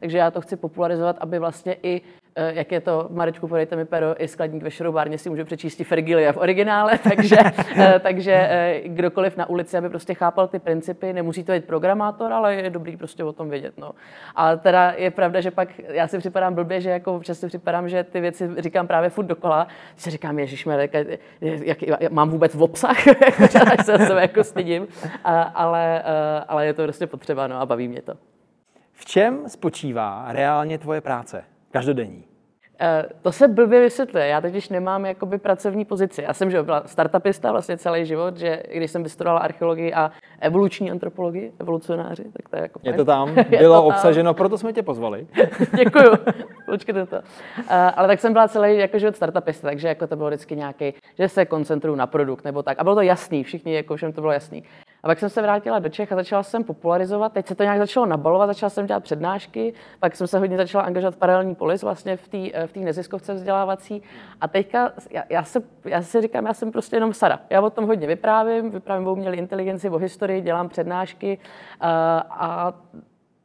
takže 0.00 0.18
já 0.18 0.30
to 0.30 0.40
chci 0.40 0.56
popularizovat, 0.56 1.16
aby 1.20 1.38
vlastně 1.38 1.76
i 1.82 2.02
Eh, 2.36 2.52
jak 2.54 2.72
je 2.72 2.80
to, 2.80 3.06
Marečku, 3.10 3.48
podejte 3.48 3.76
mi 3.76 3.84
pero, 3.84 4.22
i 4.22 4.28
skladník 4.28 4.62
ve 4.62 4.70
šroubárně 4.70 5.18
si 5.18 5.30
může 5.30 5.44
přečíst 5.44 5.82
Fergilia 5.84 6.32
v 6.32 6.36
originále, 6.36 6.98
takže, 7.08 7.36
eh, 7.76 8.00
takže 8.02 8.32
eh, 8.32 8.80
kdokoliv 8.84 9.36
na 9.36 9.48
ulici, 9.48 9.76
aby 9.76 9.88
prostě 9.88 10.14
chápal 10.14 10.48
ty 10.48 10.58
principy, 10.58 11.12
nemusí 11.12 11.44
to 11.44 11.52
být 11.52 11.64
programátor, 11.64 12.32
ale 12.32 12.54
je 12.54 12.70
dobrý 12.70 12.96
prostě 12.96 13.24
o 13.24 13.32
tom 13.32 13.50
vědět. 13.50 13.78
No. 13.78 13.90
A 14.34 14.56
teda 14.56 14.94
je 14.96 15.10
pravda, 15.10 15.40
že 15.40 15.50
pak 15.50 15.68
já 15.78 16.08
si 16.08 16.18
připadám 16.18 16.54
blbě, 16.54 16.80
že 16.80 16.90
jako 16.90 17.20
si 17.32 17.46
připadám, 17.46 17.88
že 17.88 18.04
ty 18.04 18.20
věci 18.20 18.50
říkám 18.58 18.86
právě 18.86 19.10
furt 19.10 19.26
dokola, 19.26 19.68
si 19.96 20.10
říkám, 20.10 20.38
ježiš, 20.38 20.66
jak, 21.40 21.78
mám 22.10 22.30
vůbec 22.30 22.54
v 22.54 22.62
obsah, 22.62 22.96
se 23.84 23.98
sebe 23.98 24.20
jako 24.20 24.44
stydím, 24.44 24.86
ale, 25.54 26.02
ale 26.48 26.66
je 26.66 26.74
to 26.74 26.82
prostě 26.82 27.06
potřeba 27.06 27.46
no, 27.46 27.60
a 27.60 27.66
baví 27.66 27.88
mě 27.88 28.02
to. 28.02 28.14
V 29.00 29.04
čem 29.04 29.48
spočívá 29.48 30.24
reálně 30.28 30.78
tvoje 30.78 31.00
práce? 31.00 31.44
Každodenní. 31.70 32.16
Uh, 32.16 33.12
to 33.22 33.32
se 33.32 33.48
blbě 33.48 33.80
vysvětluje. 33.80 34.26
Já 34.26 34.40
totiž 34.40 34.68
nemám 34.68 35.06
jakoby 35.06 35.38
pracovní 35.38 35.84
pozici. 35.84 36.22
Já 36.22 36.34
jsem 36.34 36.50
že 36.50 36.62
byla 36.62 36.82
startupista 36.86 37.52
vlastně 37.52 37.78
celý 37.78 38.06
život, 38.06 38.36
že 38.36 38.62
když 38.74 38.90
jsem 38.90 39.02
vystudovala 39.02 39.40
archeologii 39.40 39.94
a 39.94 40.10
evoluční 40.40 40.90
antropologii, 40.90 41.52
evolucionáři, 41.58 42.24
tak 42.24 42.48
to 42.48 42.56
je 42.56 42.62
jako 42.62 42.80
Je 42.82 42.92
to 42.92 43.04
tam, 43.04 43.34
bylo 43.58 43.80
to 43.80 43.84
obsaženo, 43.84 44.28
tam. 44.30 44.34
proto 44.34 44.58
jsme 44.58 44.72
tě 44.72 44.82
pozvali. 44.82 45.26
Děkuju, 45.76 46.12
počkejte 46.66 47.06
to. 47.06 47.16
Uh, 47.16 47.22
ale 47.68 48.08
tak 48.08 48.20
jsem 48.20 48.32
byla 48.32 48.48
celý 48.48 48.78
jako 48.78 48.98
život 48.98 49.16
startupista, 49.16 49.68
takže 49.68 49.88
jako 49.88 50.06
to 50.06 50.16
bylo 50.16 50.28
vždycky 50.28 50.56
nějaký, 50.56 50.94
že 51.18 51.28
se 51.28 51.46
koncentruju 51.46 51.96
na 51.96 52.06
produkt 52.06 52.44
nebo 52.44 52.62
tak. 52.62 52.78
A 52.78 52.82
bylo 52.82 52.94
to 52.94 53.00
jasný, 53.00 53.44
všichni, 53.44 53.74
jako 53.74 53.96
všem 53.96 54.12
to 54.12 54.20
bylo 54.20 54.32
jasný. 54.32 54.64
A 55.02 55.08
pak 55.08 55.18
jsem 55.18 55.28
se 55.28 55.42
vrátila 55.42 55.78
do 55.78 55.88
Čech 55.88 56.12
a 56.12 56.16
začala 56.16 56.42
jsem 56.42 56.64
popularizovat. 56.64 57.32
Teď 57.32 57.46
se 57.46 57.54
to 57.54 57.62
nějak 57.62 57.78
začalo 57.78 58.06
nabalovat, 58.06 58.48
začala 58.48 58.70
jsem 58.70 58.86
dělat 58.86 59.04
přednášky, 59.04 59.74
pak 60.00 60.16
jsem 60.16 60.26
se 60.26 60.38
hodně 60.38 60.56
začala 60.56 60.84
angažovat 60.84 61.14
v 61.14 61.18
paralelní 61.18 61.54
polis 61.54 61.82
vlastně 61.82 62.16
v 62.16 62.28
té 62.28 62.38
eh, 62.52 62.66
v 62.66 62.76
neziskovce 62.76 63.34
vzdělávací. 63.34 64.02
A 64.40 64.48
teďka 64.48 64.92
já, 65.10 65.24
já, 65.30 65.44
se, 65.44 65.62
já 65.84 66.02
si 66.02 66.20
říkám, 66.20 66.46
já 66.46 66.54
jsem 66.54 66.72
prostě 66.72 66.96
jenom 66.96 67.12
Sara. 67.12 67.40
Já 67.50 67.60
o 67.60 67.70
tom 67.70 67.86
hodně 67.86 68.06
vyprávím, 68.06 68.70
vyprávím 68.70 69.06
o 69.06 69.12
umělé 69.12 69.36
inteligenci, 69.36 69.90
o 69.90 69.98
historii, 69.98 70.40
dělám 70.40 70.68
přednášky 70.68 71.38
a, 71.80 72.18
eh, 72.18 72.28
a 72.30 72.74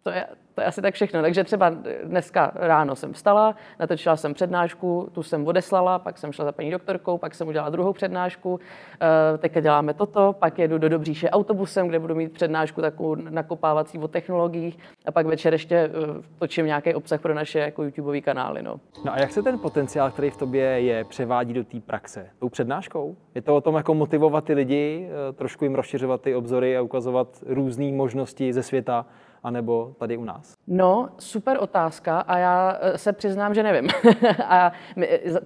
to 0.04 0.10
je, 0.10 0.28
to 0.56 0.62
je 0.62 0.68
asi 0.68 0.82
tak 0.82 0.94
všechno. 0.94 1.22
Takže 1.22 1.44
třeba 1.44 1.72
dneska 2.04 2.52
ráno 2.56 2.96
jsem 2.96 3.14
vstala, 3.14 3.56
natočila 3.80 4.16
jsem 4.16 4.34
přednášku, 4.34 5.10
tu 5.12 5.24
jsem 5.24 5.48
odeslala, 5.48 6.00
pak 6.00 6.18
jsem 6.18 6.32
šla 6.32 6.46
za 6.46 6.52
paní 6.52 6.72
doktorkou, 6.72 7.18
pak 7.18 7.36
jsem 7.36 7.48
udělala 7.48 7.70
druhou 7.70 7.94
přednášku, 7.94 8.60
eh, 9.02 9.38
teďka 9.38 9.60
děláme 9.60 9.94
toto, 9.94 10.34
pak 10.40 10.60
jedu 10.60 10.78
do 10.78 10.90
Dobříše 10.90 11.30
autobusem, 11.30 11.88
kde 11.88 12.00
budu 12.00 12.16
mít 12.16 12.34
přednášku 12.34 12.82
takovou 12.82 13.16
nakopávací 13.16 13.98
o 13.98 14.08
technologiích 14.08 14.78
a 15.06 15.12
pak 15.12 15.26
večer 15.26 15.54
ještě 15.54 15.76
eh, 15.76 15.92
točím 16.40 16.66
nějaký 16.66 16.94
obsah 16.94 17.22
pro 17.22 17.34
naše 17.34 17.60
jako 17.60 17.84
YouTubeové 17.84 18.22
kanály. 18.22 18.64
No. 18.64 18.80
no 19.06 19.14
a 19.14 19.20
jak 19.20 19.32
se 19.32 19.44
ten 19.44 19.60
potenciál, 19.60 20.12
který 20.12 20.30
v 20.30 20.38
tobě 20.38 20.64
je, 20.64 21.04
převádí 21.04 21.54
do 21.54 21.64
té 21.64 21.80
praxe? 21.80 22.30
Tou 22.40 22.50
přednáškou? 22.50 23.16
Je 23.36 23.42
to 23.42 23.56
o 23.56 23.62
tom 23.62 23.76
jako 23.76 23.94
motivovat 23.94 24.46
ty 24.46 24.54
lidi, 24.54 25.10
eh, 25.10 25.34
trošku 25.34 25.66
jim 25.66 25.76
rozšiřovat 25.76 26.22
ty 26.22 26.36
obzory 26.36 26.78
a 26.78 26.82
ukazovat 26.82 27.44
různé 27.46 27.92
možnosti 27.92 28.54
ze 28.54 28.64
světa, 28.64 29.06
anebo 29.46 29.96
tady 30.00 30.18
u 30.18 30.24
nás? 30.24 30.54
No, 30.68 31.10
super 31.20 31.58
otázka 31.60 32.20
a 32.20 32.38
já 32.38 32.78
eh, 32.82 32.98
se 32.98 33.14
přiznám, 33.14 33.54
že 33.54 33.64
nevím. 33.64 33.90
a 34.46 34.72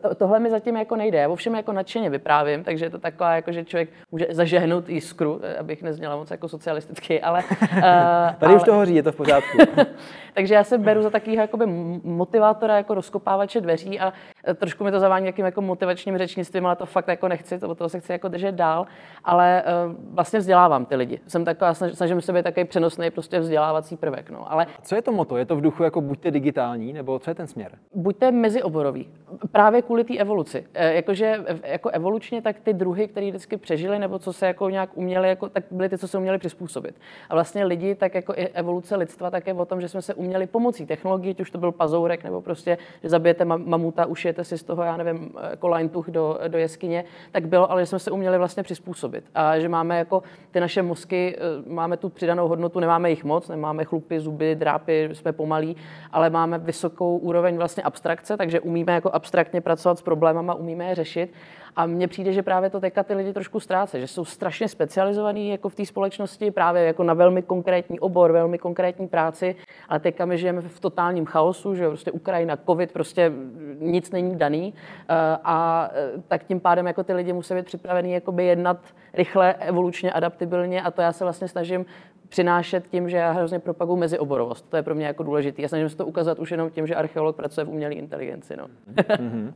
to, 0.01 0.15
tohle 0.15 0.39
mi 0.39 0.49
zatím 0.49 0.77
jako 0.77 0.95
nejde. 0.95 1.17
Já 1.17 1.29
ovšem 1.29 1.55
jako 1.55 1.73
nadšeně 1.73 2.09
vyprávím, 2.09 2.63
takže 2.63 2.85
je 2.85 2.89
to 2.89 2.99
taková, 2.99 3.35
jako, 3.35 3.51
že 3.51 3.65
člověk 3.65 3.89
může 4.11 4.27
zažehnout 4.29 4.89
jiskru, 4.89 5.39
eh, 5.43 5.57
abych 5.57 5.83
nezněla 5.83 6.15
moc 6.15 6.31
jako 6.31 6.47
socialisticky, 6.47 7.21
ale... 7.21 7.43
Uh, 7.61 7.79
tady 8.39 8.53
ale... 8.53 8.55
už 8.55 8.63
to 8.63 8.73
hoří, 8.73 8.95
je 8.95 9.03
to 9.03 9.11
v 9.11 9.15
pořádku. 9.15 9.57
takže 10.33 10.53
já 10.53 10.63
se 10.63 10.77
beru 10.77 11.01
za 11.01 11.09
takového 11.09 11.41
jakoby 11.41 11.65
motivátora, 12.03 12.77
jako 12.77 12.93
rozkopávače 12.93 13.61
dveří 13.61 13.99
a 13.99 14.13
trošku 14.55 14.83
mi 14.83 14.91
to 14.91 14.99
zavání 14.99 15.25
jakým 15.25 15.45
jako 15.45 15.61
motivačním 15.61 16.17
řečnictvím, 16.17 16.65
ale 16.65 16.75
to 16.75 16.85
fakt 16.85 17.07
jako 17.07 17.27
nechci, 17.27 17.59
to, 17.59 17.75
toho 17.75 17.89
se 17.89 17.99
chci 17.99 18.11
jako 18.11 18.27
držet 18.27 18.55
dál, 18.55 18.85
ale 19.23 19.63
uh, 19.87 19.95
vlastně 20.13 20.39
vzdělávám 20.39 20.85
ty 20.85 20.95
lidi. 20.95 21.19
Jsem 21.27 21.45
taková, 21.45 21.73
snažím 21.73 22.21
se 22.21 22.33
být 22.33 22.43
takový 22.43 22.65
přenosný 22.65 23.11
prostě 23.11 23.39
vzdělávací 23.39 23.97
prvek. 23.97 24.29
No. 24.29 24.51
Ale 24.51 24.67
co 24.81 24.95
je 24.95 25.01
to 25.01 25.11
moto? 25.11 25.37
Je 25.37 25.45
to 25.45 25.55
v 25.55 25.61
duchu 25.61 25.83
jako 25.83 26.01
buďte 26.01 26.31
digitální, 26.31 26.93
nebo 26.93 27.19
co 27.19 27.31
je 27.31 27.35
ten 27.35 27.47
směr? 27.47 27.71
Buďte 27.93 28.31
mezioborový. 28.31 29.09
Právě 29.51 29.81
kvůli 29.81 30.03
té 30.03 30.17
evoluci. 30.17 30.65
E, 30.73 30.93
jakože 30.93 31.43
jako 31.63 31.89
evolučně, 31.89 32.41
tak 32.41 32.59
ty 32.59 32.73
druhy, 32.73 33.07
které 33.07 33.29
vždycky 33.29 33.57
přežili, 33.57 33.99
nebo 33.99 34.19
co 34.19 34.33
se 34.33 34.47
jako 34.47 34.69
nějak 34.69 34.89
uměli, 34.97 35.29
jako, 35.29 35.49
tak 35.49 35.63
byly 35.71 35.89
ty, 35.89 35.97
co 35.97 36.07
se 36.07 36.17
uměli 36.17 36.37
přizpůsobit. 36.37 36.95
A 37.29 37.33
vlastně 37.33 37.65
lidi, 37.65 37.95
tak 37.95 38.15
jako 38.15 38.33
i 38.33 38.47
evoluce 38.47 38.95
lidstva, 38.95 39.31
tak 39.31 39.47
je 39.47 39.53
o 39.53 39.65
tom, 39.65 39.81
že 39.81 39.87
jsme 39.87 40.01
se 40.01 40.13
uměli 40.13 40.47
pomocí 40.47 40.85
technologií, 40.85 41.35
už 41.39 41.51
to 41.51 41.57
byl 41.57 41.71
pazourek, 41.71 42.23
nebo 42.23 42.41
prostě, 42.41 42.77
že 43.03 43.09
zabijete 43.09 43.45
mamuta, 43.45 44.05
ušijete 44.29 44.43
si 44.43 44.57
z 44.57 44.63
toho, 44.63 44.83
já 44.83 44.97
nevím, 44.97 45.31
jako 45.49 45.67
lajntuch 45.67 46.09
do, 46.09 46.39
do 46.47 46.57
jeskyně, 46.57 47.03
tak 47.31 47.47
bylo, 47.47 47.71
ale 47.71 47.81
že 47.81 47.85
jsme 47.85 47.99
se 47.99 48.11
uměli 48.11 48.37
vlastně 48.37 48.63
přizpůsobit. 48.63 49.23
A 49.35 49.59
že 49.59 49.69
máme 49.69 49.97
jako 49.97 50.23
ty 50.51 50.59
naše 50.59 50.81
mozky, 50.81 51.35
e, 51.37 51.69
máme 51.69 51.97
tu 51.97 52.09
přidanou 52.09 52.47
hodnotu, 52.47 52.79
nemáme 52.79 53.09
jich 53.09 53.23
moc, 53.23 53.49
nemáme 53.49 53.85
chlupy, 53.85 54.19
zuby, 54.19 54.55
drápy, 54.55 55.09
jsme 55.13 55.31
pomalí, 55.31 55.75
ale 56.11 56.29
máme 56.29 56.57
vysokou 56.57 57.17
úroveň 57.17 57.57
vlastně 57.57 57.83
abstrakce, 57.83 58.37
takže 58.37 58.59
umíme 58.59 58.93
jako 58.93 59.09
abstraktně 59.09 59.61
pracovat 59.61 59.99
s 59.99 60.01
problémama, 60.01 60.53
umíme 60.53 60.85
je 60.89 60.95
řešit. 60.95 61.33
A 61.75 61.85
mně 61.85 62.07
přijde, 62.07 62.33
že 62.33 62.43
právě 62.43 62.69
to 62.69 62.79
teďka 62.79 63.03
ty 63.03 63.13
lidi 63.13 63.33
trošku 63.33 63.59
ztráce, 63.59 63.99
že 63.99 64.07
jsou 64.07 64.25
strašně 64.25 64.67
specializovaní 64.67 65.49
jako 65.49 65.69
v 65.69 65.75
té 65.75 65.85
společnosti, 65.85 66.51
právě 66.51 66.83
jako 66.83 67.03
na 67.03 67.13
velmi 67.13 67.41
konkrétní 67.41 67.99
obor, 67.99 68.31
velmi 68.31 68.57
konkrétní 68.57 69.07
práci, 69.07 69.55
ale 69.89 69.99
teďka 69.99 70.25
my 70.25 70.37
žijeme 70.37 70.61
v 70.61 70.79
totálním 70.79 71.25
chaosu, 71.25 71.75
že 71.75 71.87
prostě 71.87 72.11
Ukrajina, 72.11 72.57
covid, 72.57 72.91
prostě 72.91 73.31
nic 73.79 74.11
není 74.11 74.35
daný 74.35 74.73
eh, 75.09 75.15
a 75.43 75.89
eh, 75.93 76.11
tak 76.27 76.43
tím 76.43 76.59
pádem 76.59 76.87
jako 76.87 77.03
ty 77.03 77.13
lidi 77.13 77.33
musí 77.33 77.53
být 77.53 77.65
připravení 77.65 78.11
jakoby 78.11 78.45
jednat 78.45 78.77
rychle, 79.13 79.53
evolučně, 79.53 80.11
adaptibilně 80.11 80.81
a 80.81 80.91
to 80.91 81.01
já 81.01 81.11
se 81.11 81.23
vlastně 81.23 81.47
snažím 81.47 81.85
přinášet 82.29 82.87
tím, 82.87 83.09
že 83.09 83.17
já 83.17 83.31
hrozně 83.31 83.59
propaguju 83.59 83.99
mezioborovost. 83.99 84.69
To 84.69 84.77
je 84.77 84.83
pro 84.83 84.95
mě 84.95 85.05
jako 85.05 85.23
důležité. 85.23 85.61
Já 85.61 85.67
snažím 85.67 85.89
se 85.89 85.97
to 85.97 86.05
ukázat 86.05 86.39
už 86.39 86.51
jenom 86.51 86.69
tím, 86.69 86.87
že 86.87 86.95
archeolog 86.95 87.35
pracuje 87.35 87.65
v 87.65 87.69
umělé 87.69 87.93
inteligenci. 87.93 88.57
No. 88.57 88.67
mm-hmm. 88.95 89.53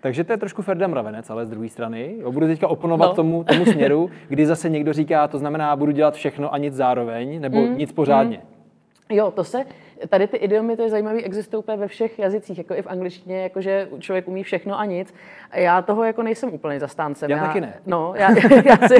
Takže 0.00 0.24
to 0.24 0.32
je 0.32 0.36
trošku 0.36 0.62
Ferda 0.62 0.86
Mravenec, 0.86 1.30
ale 1.30 1.46
z 1.46 1.50
druhé 1.50 1.68
strany. 1.68 2.14
Jo, 2.18 2.32
budu 2.32 2.46
teďka 2.46 2.68
oponovat 2.68 3.08
no. 3.08 3.14
tomu, 3.14 3.44
tomu 3.44 3.64
směru, 3.64 4.10
kdy 4.28 4.46
zase 4.46 4.68
někdo 4.68 4.92
říká, 4.92 5.28
to 5.28 5.38
znamená, 5.38 5.76
budu 5.76 5.92
dělat 5.92 6.14
všechno 6.14 6.54
a 6.54 6.58
nic 6.58 6.74
zároveň, 6.74 7.40
nebo 7.40 7.60
mm, 7.60 7.78
nic 7.78 7.92
pořádně. 7.92 8.36
Mm. 8.36 9.16
Jo, 9.16 9.30
to 9.30 9.44
se, 9.44 9.64
tady 10.08 10.26
ty 10.26 10.36
idiomy, 10.36 10.76
to 10.76 10.82
je 10.82 10.90
zajímavé, 10.90 11.22
existují 11.22 11.58
úplně 11.58 11.76
ve 11.76 11.88
všech 11.88 12.18
jazycích, 12.18 12.58
jako 12.58 12.74
i 12.74 12.82
v 12.82 12.86
angličtině, 12.86 13.42
jakože 13.42 13.88
člověk 13.98 14.28
umí 14.28 14.42
všechno 14.42 14.78
a 14.78 14.84
nic. 14.84 15.14
Já 15.54 15.82
toho 15.82 16.04
jako 16.04 16.22
nejsem 16.22 16.54
úplně 16.54 16.80
zastáncem. 16.80 17.30
Já, 17.30 17.36
já 17.36 17.46
taky 17.46 17.60
ne. 17.60 17.74
No, 17.86 18.12
já, 18.16 18.30
já 18.64 18.88
si, 18.88 18.94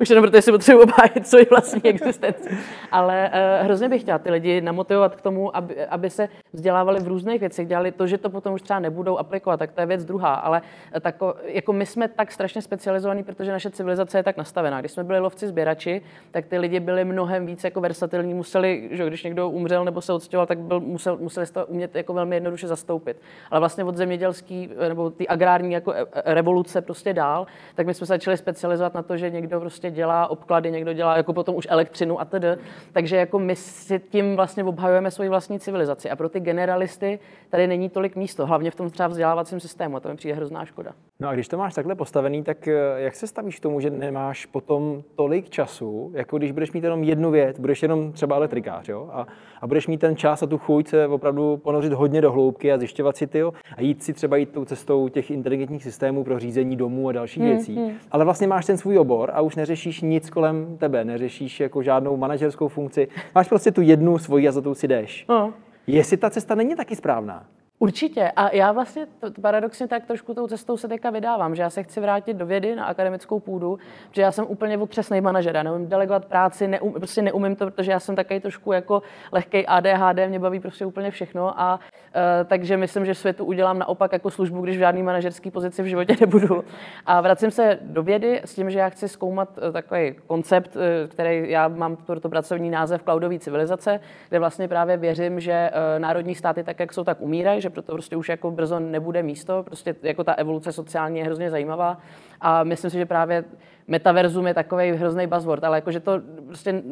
už 0.00 0.10
jenom 0.10 0.24
protože 0.24 0.42
si 0.42 0.52
potřebuji 0.52 0.82
obhájit 0.82 1.26
svoji 1.26 1.46
vlastní 1.50 1.84
existenci. 1.84 2.48
Ale 2.90 3.30
uh, 3.30 3.64
hrozně 3.64 3.88
bych 3.88 4.02
chtěla 4.02 4.18
ty 4.18 4.30
lidi 4.30 4.60
namotivovat 4.60 5.16
k 5.16 5.20
tomu, 5.20 5.56
aby, 5.56 5.86
aby 5.86 6.10
se 6.10 6.28
vzdělávali 6.52 7.00
v 7.00 7.08
různých 7.08 7.40
věcech, 7.40 7.66
dělali 7.66 7.92
to, 7.92 8.06
že 8.06 8.18
to 8.18 8.30
potom 8.30 8.54
už 8.54 8.62
třeba 8.62 8.78
nebudou 8.78 9.18
aplikovat, 9.18 9.56
tak 9.56 9.72
to 9.72 9.80
je 9.80 9.86
věc 9.86 10.04
druhá. 10.04 10.34
Ale 10.34 10.62
eh, 10.94 11.00
tako, 11.00 11.34
jako 11.44 11.72
my 11.72 11.86
jsme 11.86 12.08
tak 12.08 12.32
strašně 12.32 12.62
specializovaní, 12.62 13.22
protože 13.22 13.52
naše 13.52 13.70
civilizace 13.70 14.18
je 14.18 14.22
tak 14.22 14.36
nastavená. 14.36 14.80
Když 14.80 14.92
jsme 14.92 15.04
byli 15.04 15.18
lovci 15.18 15.48
sběrači, 15.48 16.02
tak 16.30 16.46
ty 16.46 16.58
lidi 16.58 16.80
byli 16.80 17.04
mnohem 17.04 17.46
víc 17.46 17.64
jako 17.64 17.80
versatilní, 17.80 18.34
museli, 18.34 18.88
že 18.90 19.06
když 19.06 19.24
někdo 19.24 19.48
umřel 19.48 19.84
nebo 19.84 20.00
se 20.00 20.12
odstěhoval, 20.22 20.46
tak 20.46 20.58
byl, 20.58 20.80
musel, 20.80 21.16
museli 21.16 21.46
to 21.46 21.66
umět 21.66 21.94
jako 21.94 22.12
velmi 22.14 22.36
jednoduše 22.36 22.68
zastoupit. 22.68 23.16
Ale 23.50 23.60
vlastně 23.60 23.84
od 23.84 23.96
zemědělský 23.96 24.70
nebo 24.88 25.10
ty 25.10 25.28
agrární 25.28 25.72
jako 25.72 25.92
e, 25.92 26.00
e, 26.00 26.34
revoluce 26.34 26.80
prostě 26.80 27.14
dál, 27.14 27.46
tak 27.74 27.86
my 27.86 27.94
jsme 27.94 28.06
se 28.06 28.14
začali 28.14 28.36
specializovat 28.36 28.94
na 28.94 29.02
to, 29.02 29.16
že 29.16 29.30
někdo 29.30 29.60
prostě 29.60 29.90
dělá 29.90 30.26
obklady, 30.26 30.70
někdo 30.70 30.92
dělá 30.92 31.16
jako 31.16 31.32
potom 31.32 31.54
už 31.56 31.66
elektřinu 31.70 32.20
a 32.20 32.24
tedy. 32.24 32.48
Takže 32.92 33.16
jako 33.16 33.38
my 33.38 33.56
si 33.56 33.98
tím 33.98 34.36
vlastně 34.36 34.64
obhajujeme 34.64 35.10
svoji 35.10 35.28
vlastní 35.28 35.60
civilizaci. 35.60 36.10
A 36.10 36.16
pro 36.16 36.28
ty 36.28 36.40
generalisty 36.40 37.18
tady 37.50 37.66
není 37.66 37.88
tolik 37.88 38.16
místo, 38.16 38.46
hlavně 38.46 38.70
v 38.70 38.74
tom 38.74 38.90
třeba 38.90 39.08
vzdělávacím 39.08 39.60
systému. 39.60 39.96
A 39.96 40.00
to 40.00 40.08
mi 40.08 40.16
přijde 40.16 40.34
hrozná 40.34 40.64
škoda. 40.64 40.92
No 41.22 41.28
a 41.28 41.34
když 41.34 41.48
to 41.48 41.58
máš 41.58 41.74
takhle 41.74 41.94
postavený, 41.94 42.42
tak 42.42 42.68
eh, 42.68 42.74
jak 42.96 43.14
se 43.14 43.26
stavíš 43.26 43.56
k 43.56 43.62
tomu, 43.62 43.80
že 43.80 43.90
nemáš 43.90 44.46
potom 44.46 45.02
tolik 45.14 45.50
času, 45.50 46.10
jako 46.14 46.38
když 46.38 46.52
budeš 46.52 46.72
mít 46.72 46.84
jenom 46.84 47.04
jednu 47.04 47.30
věc, 47.30 47.58
budeš 47.58 47.82
jenom 47.82 48.12
třeba 48.12 48.36
elektrikář, 48.36 48.88
jo? 48.88 49.08
A, 49.12 49.26
a 49.60 49.66
budeš 49.66 49.86
mít 49.86 49.98
ten 49.98 50.16
čas 50.16 50.42
a 50.42 50.46
tu 50.46 50.58
chuť 50.58 50.88
se 50.88 51.06
opravdu 51.06 51.56
ponořit 51.56 51.92
hodně 51.92 52.20
do 52.20 52.32
hloubky 52.32 52.72
a 52.72 52.78
zjišťovat 52.78 53.16
si 53.16 53.26
ty, 53.26 53.42
a 53.76 53.80
jít 53.80 54.02
si 54.02 54.12
třeba 54.12 54.36
jít 54.36 54.50
tou 54.50 54.64
cestou 54.64 55.08
těch 55.08 55.30
inteligentních 55.30 55.82
systémů 55.82 56.24
pro 56.24 56.38
řízení 56.38 56.76
domů 56.76 57.08
a 57.08 57.12
dalších 57.12 57.42
hmm, 57.42 57.52
věcí. 57.52 57.76
Hmm. 57.76 57.92
Ale 58.10 58.24
vlastně 58.24 58.46
máš 58.46 58.66
ten 58.66 58.76
svůj 58.76 58.98
obor 58.98 59.30
a 59.34 59.40
už 59.40 59.56
neřešíš 59.56 60.00
nic 60.00 60.30
kolem 60.30 60.76
tebe, 60.78 61.04
neřešíš 61.04 61.60
jako 61.60 61.82
žádnou 61.82 62.16
manažerskou 62.16 62.68
funkci. 62.68 63.08
Máš 63.34 63.48
prostě 63.48 63.70
tu 63.70 63.80
jednu 63.80 64.18
svoji 64.18 64.48
a 64.48 64.52
za 64.52 64.60
tou 64.60 64.74
si 64.74 64.88
jdeš. 64.88 65.24
No. 65.28 65.54
Jestli 65.86 66.16
ta 66.16 66.30
cesta 66.30 66.54
není 66.54 66.76
taky 66.76 66.96
správná. 66.96 67.46
Určitě. 67.78 68.32
A 68.36 68.54
já 68.54 68.72
vlastně 68.72 69.06
paradoxně 69.40 69.88
tak 69.88 70.06
trošku 70.06 70.34
tou 70.34 70.46
cestou 70.46 70.76
se 70.76 70.88
teďka 70.88 71.10
vydávám, 71.10 71.54
že 71.54 71.62
já 71.62 71.70
se 71.70 71.82
chci 71.82 72.00
vrátit 72.00 72.34
do 72.34 72.46
vědy 72.46 72.76
na 72.76 72.84
akademickou 72.84 73.40
půdu, 73.40 73.78
že 74.12 74.22
já 74.22 74.32
jsem 74.32 74.44
úplně 74.48 74.78
otřesný 74.78 75.20
manažer, 75.20 75.56
já 75.56 75.62
neumím 75.62 75.88
delegovat 75.88 76.24
práci, 76.24 76.68
neum, 76.68 76.92
prostě 76.92 77.22
neumím 77.22 77.56
to, 77.56 77.70
protože 77.70 77.92
já 77.92 78.00
jsem 78.00 78.16
takový 78.16 78.40
trošku 78.40 78.72
jako 78.72 79.02
lehký 79.32 79.66
ADHD, 79.66 80.28
mě 80.28 80.38
baví 80.38 80.60
prostě 80.60 80.86
úplně 80.86 81.10
všechno 81.10 81.60
a 81.60 81.74
uh, 81.74 82.20
takže 82.46 82.76
myslím, 82.76 83.06
že 83.06 83.14
světu 83.14 83.44
udělám 83.44 83.78
naopak 83.78 84.12
jako 84.12 84.30
službu, 84.30 84.60
když 84.60 84.76
v 84.76 84.80
žádný 84.80 85.02
manažerský 85.02 85.50
pozici 85.50 85.82
v 85.82 85.86
životě 85.86 86.16
nebudu. 86.20 86.64
A 87.06 87.20
vracím 87.20 87.50
se 87.50 87.78
do 87.82 88.02
vědy 88.02 88.40
s 88.44 88.54
tím, 88.54 88.70
že 88.70 88.78
já 88.78 88.88
chci 88.88 89.08
zkoumat 89.08 89.48
uh, 89.58 89.72
takový 89.72 90.14
koncept, 90.26 90.76
uh, 90.76 90.82
který 91.08 91.50
já 91.50 91.68
mám 91.68 91.96
proto 91.96 92.28
pracovní 92.28 92.70
název 92.70 93.02
cloudové 93.02 93.38
civilizace, 93.38 94.00
kde 94.28 94.38
vlastně 94.38 94.68
právě 94.68 94.96
věřím, 94.96 95.40
že 95.40 95.70
národní 95.98 96.34
státy 96.34 96.64
tak, 96.64 96.80
jak 96.80 96.92
jsou, 96.92 97.04
tak 97.04 97.20
umírají, 97.20 97.60
že 97.60 97.71
proto 97.72 97.92
prostě 97.92 98.16
už 98.16 98.28
jako 98.28 98.50
brzo 98.50 98.80
nebude 98.80 99.22
místo. 99.22 99.62
Prostě 99.62 99.94
jako 100.02 100.24
ta 100.24 100.32
evoluce 100.32 100.72
sociální 100.72 101.18
je 101.18 101.24
hrozně 101.24 101.50
zajímavá 101.50 101.98
a 102.40 102.64
myslím 102.64 102.90
si, 102.90 102.98
že 102.98 103.06
právě 103.06 103.44
metaverzum 103.88 104.46
je 104.46 104.54
takový 104.54 104.92
hrozný 104.92 105.26
buzzword, 105.26 105.64
ale 105.64 105.76
jakože 105.76 106.00
to 106.00 106.20
prostě 106.46 106.70
e, 106.70 106.82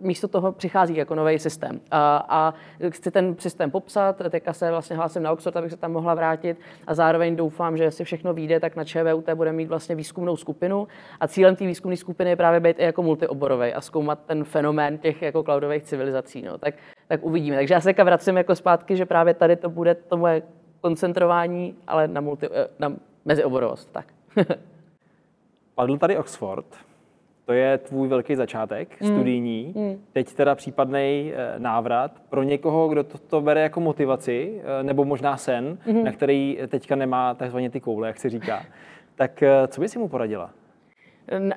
místo 0.00 0.28
toho 0.28 0.52
přichází 0.52 0.96
jako 0.96 1.14
nový 1.14 1.38
systém. 1.38 1.80
A, 1.90 2.26
a 2.28 2.54
chci 2.88 3.10
ten 3.10 3.36
systém 3.38 3.70
popsat, 3.70 4.22
teďka 4.30 4.52
se 4.52 4.70
vlastně 4.70 4.96
hlásím 4.96 5.22
na 5.22 5.32
Oxford, 5.32 5.56
abych 5.56 5.70
se 5.70 5.76
tam 5.76 5.92
mohla 5.92 6.14
vrátit 6.14 6.58
a 6.86 6.94
zároveň 6.94 7.36
doufám, 7.36 7.76
že 7.76 7.90
si 7.90 8.04
všechno 8.04 8.34
vyjde, 8.34 8.60
tak 8.60 8.76
na 8.76 8.84
ČVUT 8.84 9.30
bude 9.34 9.52
mít 9.52 9.68
vlastně 9.68 9.94
výzkumnou 9.94 10.36
skupinu 10.36 10.88
a 11.20 11.28
cílem 11.28 11.56
té 11.56 11.66
výzkumné 11.66 11.96
skupiny 11.96 12.30
je 12.30 12.36
právě 12.36 12.60
být 12.60 12.78
i 12.78 12.84
jako 12.84 13.02
multioborový 13.02 13.74
a 13.74 13.80
zkoumat 13.80 14.18
ten 14.26 14.44
fenomén 14.44 14.98
těch 14.98 15.22
jako 15.22 15.42
cloudových 15.42 15.82
civilizací. 15.82 16.42
No. 16.42 16.58
Tak, 16.58 16.74
tak 17.10 17.24
uvidíme. 17.24 17.56
Takže 17.56 17.74
já 17.74 17.80
se 17.80 17.92
vracím 17.92 18.36
jako 18.36 18.54
zpátky, 18.54 18.96
že 18.96 19.06
právě 19.06 19.34
tady 19.34 19.56
to 19.56 19.70
bude 19.70 19.94
to 19.94 20.16
moje 20.16 20.42
koncentrování, 20.80 21.74
ale 21.86 22.08
na, 22.08 22.20
multi, 22.20 22.46
e, 22.46 22.68
na 22.78 22.92
mezioborovost. 23.24 23.92
Tak. 23.92 24.06
Padl 25.74 25.98
tady 25.98 26.16
Oxford, 26.16 26.66
to 27.44 27.52
je 27.52 27.78
tvůj 27.78 28.08
velký 28.08 28.36
začátek, 28.36 29.00
mm. 29.00 29.08
studijní. 29.08 29.72
Mm. 29.76 30.00
Teď 30.12 30.34
teda 30.34 30.54
případný 30.54 31.32
eh, 31.34 31.54
návrat 31.58 32.12
pro 32.28 32.42
někoho, 32.42 32.88
kdo 32.88 33.04
to, 33.04 33.18
to 33.18 33.40
bere 33.40 33.60
jako 33.60 33.80
motivaci, 33.80 34.60
eh, 34.62 34.82
nebo 34.82 35.04
možná 35.04 35.36
sen, 35.36 35.78
mm. 35.86 36.04
na 36.04 36.12
který 36.12 36.58
teďka 36.68 36.96
nemá 36.96 37.34
takzvaně 37.34 37.70
ty 37.70 37.80
koule, 37.80 38.06
jak 38.06 38.18
se 38.18 38.30
říká. 38.30 38.62
Tak 39.14 39.42
eh, 39.42 39.68
co 39.68 39.80
by 39.80 39.88
si 39.88 39.98
mu 39.98 40.08
poradila? 40.08 40.50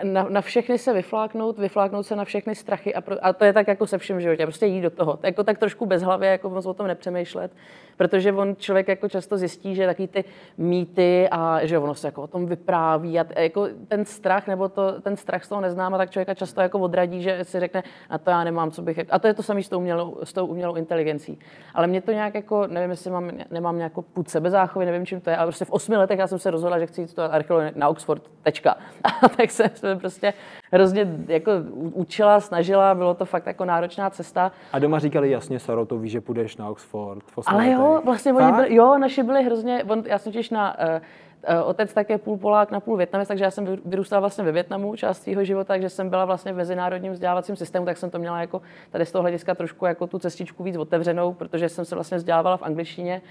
Na, 0.04 0.26
na 0.30 0.42
všechny 0.42 0.78
se 0.78 0.94
vyfláknout, 0.94 1.60
vyfláknout 1.60 2.06
se 2.06 2.16
na 2.16 2.26
všechny 2.26 2.56
strachy 2.56 2.96
a, 2.96 3.02
pro, 3.02 3.16
a 3.22 3.34
to 3.34 3.46
je 3.46 3.54
tak 3.54 3.68
jako 3.68 3.88
se 3.88 3.98
všem 3.98 4.18
v 4.18 4.20
životě, 4.20 4.46
prostě 4.46 4.66
jít 4.66 4.82
do 4.82 4.90
toho. 4.90 5.20
Jako 5.24 5.44
tak 5.44 5.58
trošku 5.58 5.86
bez 5.86 6.02
hlavy, 6.02 6.28
jako 6.28 6.50
moc 6.50 6.66
o 6.66 6.74
tom 6.74 6.88
nepřemýšlet, 6.88 7.52
protože 7.98 8.34
on 8.34 8.56
člověk 8.56 8.88
jako 8.88 9.10
často 9.10 9.38
zjistí, 9.38 9.76
že 9.76 9.86
taky 9.86 10.08
ty 10.08 10.24
mýty 10.58 11.28
a 11.32 11.66
že 11.66 11.80
ono 11.80 11.96
se 11.96 12.08
jako 12.08 12.22
o 12.22 12.28
tom 12.28 12.46
vypráví 12.46 13.20
a 13.20 13.42
jako 13.42 13.68
ten 13.88 14.06
strach 14.06 14.48
nebo 14.48 14.70
to, 14.70 15.02
ten 15.02 15.18
strach 15.18 15.44
z 15.44 15.50
toho 15.50 15.62
neznáma, 15.62 15.98
tak 15.98 16.10
člověka 16.10 16.34
často 16.34 16.62
jako 16.62 16.80
odradí, 16.80 17.22
že 17.22 17.44
si 17.44 17.60
řekne, 17.60 17.84
a 18.10 18.18
to 18.18 18.30
já 18.30 18.44
nemám, 18.44 18.72
co 18.72 18.82
bych, 18.82 19.00
a 19.10 19.20
to 19.20 19.28
je 19.28 19.34
to 19.34 19.44
samé 19.44 19.64
s 19.64 19.70
tou 19.70 19.78
umělou, 19.78 20.18
s 20.24 20.34
tou 20.34 20.46
umělou 20.46 20.76
inteligencí. 20.76 21.40
Ale 21.74 21.88
mě 21.88 22.02
to 22.02 22.12
nějak 22.12 22.36
jako, 22.36 22.68
nevím, 22.68 22.92
jestli 22.92 23.12
mám, 23.12 23.32
nemám 23.52 23.78
nějakou 23.78 24.02
půd 24.02 24.30
sebezáchovy, 24.30 24.86
nevím, 24.86 25.06
čím 25.06 25.22
to 25.22 25.30
je, 25.30 25.38
ale 25.38 25.48
prostě 25.48 25.66
v 25.66 25.72
osmi 25.72 25.98
letech 25.98 26.20
já 26.20 26.28
jsem 26.28 26.40
se 26.40 26.52
rozhodla, 26.52 26.80
že 26.80 26.88
chci 26.88 27.02
jít 27.02 27.14
to 27.14 27.34
archeologii 27.34 27.72
na 27.76 27.90
Oxford, 27.90 28.24
tečka. 28.44 28.78
A 29.04 29.30
tak 29.30 29.52
jsem 29.52 29.63
se 29.74 29.96
prostě 29.96 30.34
hrozně 30.72 31.08
jako 31.28 31.52
učila, 31.74 32.40
snažila, 32.40 32.96
bylo 32.96 33.14
to 33.14 33.26
fakt 33.26 33.46
jako 33.46 33.66
náročná 33.66 34.10
cesta. 34.10 34.52
A 34.74 34.80
doma 34.80 35.00
říkali 35.00 35.32
jasně, 35.32 35.60
Saro, 35.60 35.86
to 35.86 35.98
víš, 35.98 36.12
že 36.12 36.22
půjdeš 36.22 36.58
na 36.58 36.70
Oxford. 36.70 37.24
Ale 37.46 37.70
jo, 37.70 38.02
vlastně 38.06 38.34
oni 38.34 38.52
byli, 38.52 38.76
jo, 38.76 38.98
naši 38.98 39.24
byli 39.24 39.44
hrozně, 39.44 39.84
on, 39.84 40.04
já 40.06 40.18
jsem 40.18 40.32
těž 40.32 40.50
na, 40.50 40.78
uh, 40.80 41.70
Otec 41.70 41.94
také 41.94 42.18
půl 42.18 42.38
Polák 42.38 42.72
na 42.72 42.80
půl 42.80 42.98
Větnamec, 42.98 43.28
takže 43.28 43.44
já 43.44 43.52
jsem 43.52 43.78
vyrůstala 43.86 44.20
vlastně 44.20 44.44
ve 44.44 44.52
Větnamu 44.52 44.96
část 44.96 45.24
svého 45.24 45.44
života, 45.44 45.74
takže 45.74 45.90
jsem 45.90 46.10
byla 46.10 46.26
vlastně 46.26 46.54
v 46.54 46.56
mezinárodním 46.56 47.14
vzdělávacím 47.14 47.56
systému, 47.56 47.86
tak 47.86 47.98
jsem 47.98 48.10
to 48.10 48.20
měla 48.20 48.42
jako 48.42 48.62
tady 48.92 49.06
z 49.06 49.12
toho 49.12 49.22
hlediska 49.22 49.56
trošku 49.56 49.86
jako 49.86 50.08
tu 50.08 50.20
cestičku 50.20 50.64
víc 50.64 50.78
otevřenou, 50.78 51.34
protože 51.34 51.70
jsem 51.70 51.86
se 51.86 51.96
vlastně 51.96 52.18
vzdělávala 52.18 52.58
v 52.58 52.64
angličtině 52.64 53.22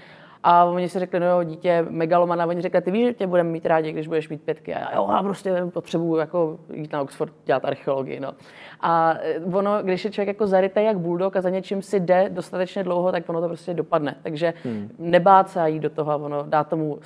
a 0.43 0.65
oni 0.65 0.89
si 0.89 0.99
řekli, 0.99 1.19
no 1.19 1.25
jo, 1.25 1.43
dítě 1.43 1.85
megalomana, 1.89 2.45
oni 2.45 2.61
řekli, 2.61 2.81
ty 2.81 2.91
víš, 2.91 3.05
že 3.05 3.13
tě 3.13 3.27
budeme 3.27 3.49
mít 3.49 3.65
rádi, 3.65 3.91
když 3.91 4.07
budeš 4.07 4.29
mít 4.29 4.41
pětky. 4.41 4.73
A 4.73 4.79
já, 4.79 4.95
jo, 4.95 5.07
já 5.11 5.23
prostě 5.23 5.63
potřebuji 5.73 6.15
jako 6.17 6.59
jít 6.73 6.93
na 6.93 7.01
Oxford 7.01 7.33
dělat 7.45 7.65
archeologii. 7.65 8.19
No. 8.19 8.33
A 8.81 9.13
eh, 9.21 9.39
ono, 9.53 9.83
když 9.83 10.05
je 10.05 10.11
člověk 10.11 10.27
jako 10.27 10.47
zarytý 10.47 10.83
jak 10.83 10.99
bulldog 10.99 11.35
a 11.35 11.41
za 11.41 11.49
něčím 11.49 11.81
si 11.81 11.99
jde 11.99 12.29
dostatečně 12.29 12.83
dlouho, 12.83 13.11
tak 13.11 13.29
ono 13.29 13.41
to 13.41 13.47
prostě 13.47 13.73
dopadne. 13.73 14.15
Takže 14.23 14.53
hmm. 14.63 14.89
nebát 14.99 15.49
se 15.49 15.61
a 15.61 15.67
jít 15.67 15.79
do 15.79 15.89
toho 15.89 16.11
a 16.11 16.15
ono 16.15 16.43
dá 16.43 16.63
tomu 16.63 16.99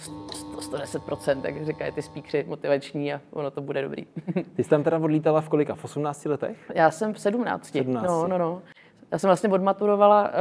110%, 0.58 1.46
jak 1.46 1.65
říkají 1.65 1.91
ty 1.91 2.01
speakři 2.01 2.46
motivační 2.48 3.13
a 3.13 3.22
ono 3.32 3.51
to 3.51 3.62
bude 3.62 3.82
dobrý. 3.82 4.06
Ty 4.56 4.63
jsi 4.63 4.70
tam 4.70 4.84
teda 4.84 4.98
odlítala 4.98 5.41
v 5.41 5.50
kolika? 5.50 5.75
V 5.75 5.84
18 5.84 6.25
letech? 6.25 6.72
Já 6.75 6.91
jsem 6.91 7.13
v 7.13 7.20
17. 7.20 7.65
17. 7.65 8.08
No, 8.08 8.27
no, 8.27 8.38
no. 8.38 8.62
Já 9.11 9.17
jsem 9.17 9.27
vlastně 9.27 9.49
odmaturovala 9.49 10.31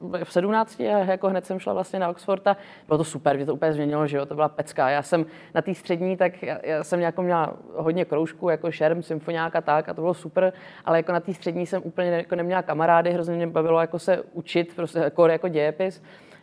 uh, 0.00 0.24
v 0.24 0.32
17 0.32 0.80
a 0.80 0.84
jako 0.84 1.28
hned 1.28 1.46
jsem 1.46 1.58
šla 1.58 1.72
vlastně 1.72 1.98
na 1.98 2.08
Oxford 2.08 2.46
a 2.46 2.56
bylo 2.86 2.98
to 2.98 3.04
super, 3.04 3.36
mě 3.36 3.46
to 3.46 3.54
úplně 3.54 3.72
změnilo 3.72 4.06
život, 4.06 4.28
to 4.28 4.34
byla 4.34 4.48
pecka. 4.48 4.88
Já 4.90 5.02
jsem 5.02 5.26
na 5.54 5.62
té 5.62 5.74
střední, 5.74 6.16
tak 6.16 6.42
já, 6.42 6.58
já 6.62 6.84
jsem 6.84 7.00
jako 7.00 7.22
měla 7.22 7.56
hodně 7.74 8.04
kroužků, 8.04 8.48
jako 8.48 8.70
šerm, 8.70 9.02
symfoniák 9.02 9.56
a 9.56 9.60
tak 9.60 9.88
a 9.88 9.94
to 9.94 10.00
bylo 10.00 10.14
super, 10.14 10.52
ale 10.84 10.98
jako 10.98 11.12
na 11.12 11.20
té 11.20 11.34
střední 11.34 11.66
jsem 11.66 11.82
úplně 11.84 12.10
jako 12.10 12.36
neměla 12.36 12.62
kamarády, 12.62 13.12
hrozně 13.12 13.36
mě 13.36 13.46
bavilo 13.46 13.80
jako 13.80 13.98
se 13.98 14.22
učit, 14.32 14.76
prostě 14.76 14.98
jako, 14.98 15.26
jako 15.26 15.48
dějepis. 15.48 16.02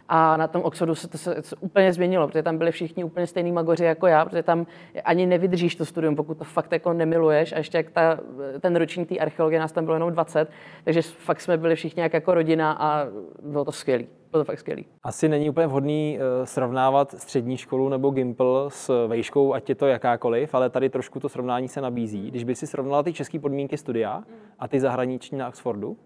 A 0.10 0.38
na 0.38 0.48
tom 0.48 0.62
Oxfordu 0.62 0.96
se 0.96 1.08
to 1.08 1.18
se, 1.18 1.36
se 1.42 1.56
úplně 1.60 1.94
změnilo, 1.94 2.28
protože 2.28 2.44
tam 2.44 2.58
byli 2.58 2.72
všichni 2.72 3.04
úplně 3.04 3.28
stejný 3.28 3.52
magoři 3.52 3.84
jako 3.84 4.08
já, 4.08 4.26
protože 4.26 4.44
tam 4.44 4.66
ani 5.06 5.26
nevydržíš 5.26 5.76
to 5.76 5.86
studium, 5.86 6.16
pokud 6.16 6.38
to 6.38 6.44
fakt 6.44 6.72
jako 6.72 6.94
nemiluješ. 6.94 7.54
A 7.54 7.58
ještě 7.58 7.78
jak 7.78 7.90
ta, 7.90 8.20
ten 8.60 8.76
ročník 8.76 9.10
té 9.10 9.18
archeologie 9.18 9.60
nás 9.60 9.72
tam 9.72 9.86
bylo 9.86 9.96
jenom 9.96 10.12
20, 10.12 10.50
takže 10.84 11.02
fakt 11.02 11.42
jsme 11.42 11.58
byli 11.58 11.76
všichni 11.76 12.02
jak 12.02 12.14
jako 12.14 12.34
rodina 12.34 12.72
a 12.80 13.08
bylo 13.44 13.66
to 13.66 13.72
skvělé. 13.72 14.04
Bylo 14.32 14.44
to 14.44 14.46
fakt 14.46 14.60
skvělý. 14.60 14.86
Asi 15.04 15.30
není 15.30 15.50
úplně 15.50 15.68
vhodný 15.68 16.20
uh, 16.20 16.46
srovnávat 16.46 17.12
střední 17.12 17.58
školu 17.58 17.90
nebo 17.90 18.10
Gimple 18.10 18.66
s 18.68 19.08
vejškou, 19.08 19.54
ať 19.54 19.70
je 19.70 19.76
to 19.76 19.88
jakákoliv, 19.88 20.54
ale 20.56 20.70
tady 20.70 20.90
trošku 20.90 21.20
to 21.20 21.30
srovnání 21.30 21.68
se 21.68 21.82
nabízí. 21.82 22.28
Když 22.32 22.44
by 22.44 22.56
si 22.56 22.68
srovnala 22.68 23.04
ty 23.04 23.14
české 23.14 23.40
podmínky 23.40 23.78
studia 23.78 24.24
a 24.60 24.68
ty 24.68 24.80
zahraniční 24.80 25.38
na 25.38 25.48
Oxfordu, 25.48 25.98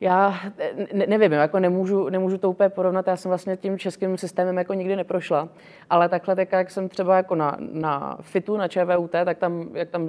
já 0.00 0.40
ne, 0.92 1.06
nevím, 1.06 1.32
jako 1.32 1.60
nemůžu, 1.60 2.08
nemůžu 2.08 2.38
to 2.38 2.50
úplně 2.50 2.68
porovnat, 2.68 3.06
já 3.06 3.16
jsem 3.16 3.28
vlastně 3.28 3.56
tím 3.56 3.78
českým 3.78 4.18
systémem 4.18 4.58
jako 4.58 4.74
nikdy 4.74 4.96
neprošla, 4.96 5.48
ale 5.90 6.08
takhle 6.08 6.36
tak, 6.36 6.52
jak 6.52 6.70
jsem 6.70 6.88
třeba 6.88 7.16
jako 7.16 7.34
na, 7.34 7.56
na 7.72 8.18
FITu, 8.20 8.56
na 8.56 8.68
ČVUT, 8.68 9.10
tak 9.10 9.38
tam, 9.38 9.68
jak 9.74 9.90
tam 9.90 10.08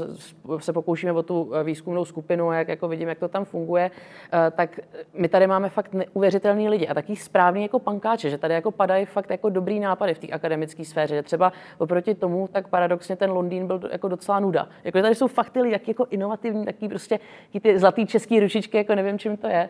se 0.57 0.74
pokoušíme 0.74 1.12
o 1.12 1.24
tu 1.24 1.51
výzkumnou 1.63 2.05
skupinu 2.05 2.50
a 2.50 2.55
jak 2.55 2.67
jako 2.67 2.88
vidím, 2.88 3.10
jak 3.10 3.19
to 3.19 3.27
tam 3.27 3.45
funguje, 3.45 3.91
eh, 4.33 4.51
tak 4.51 4.79
my 5.13 5.27
tady 5.27 5.48
máme 5.48 5.69
fakt 5.69 5.93
neuvěřitelný 5.93 6.69
lidi 6.69 6.88
a 6.88 6.93
taky 6.93 7.15
správný 7.15 7.62
jako 7.62 7.79
pankáče, 7.79 8.29
že 8.29 8.38
tady 8.38 8.53
jako 8.53 8.71
padají 8.71 9.05
fakt 9.05 9.29
jako 9.29 9.50
dobrý 9.50 9.79
nápady 9.79 10.13
v 10.13 10.19
té 10.19 10.27
akademické 10.27 10.86
sféře, 10.86 11.15
že 11.15 11.24
třeba 11.24 11.53
oproti 11.77 12.15
tomu, 12.15 12.48
tak 12.51 12.67
paradoxně 12.67 13.15
ten 13.15 13.31
Londýn 13.31 13.67
byl 13.67 13.81
jako 13.91 14.07
docela 14.07 14.39
nuda. 14.39 14.67
Jako 14.83 15.01
tady 15.01 15.15
jsou 15.15 15.27
fakt 15.27 15.50
ty 15.50 15.71
jak 15.71 15.88
jako 15.88 16.07
inovativní, 16.10 16.65
taky 16.65 16.89
prostě 16.89 17.19
ty 17.62 17.79
zlatý 17.79 18.05
český 18.05 18.39
ručičky, 18.39 18.77
jako 18.77 18.95
nevím, 18.95 19.19
čím 19.19 19.38
to 19.38 19.48
je. 19.48 19.69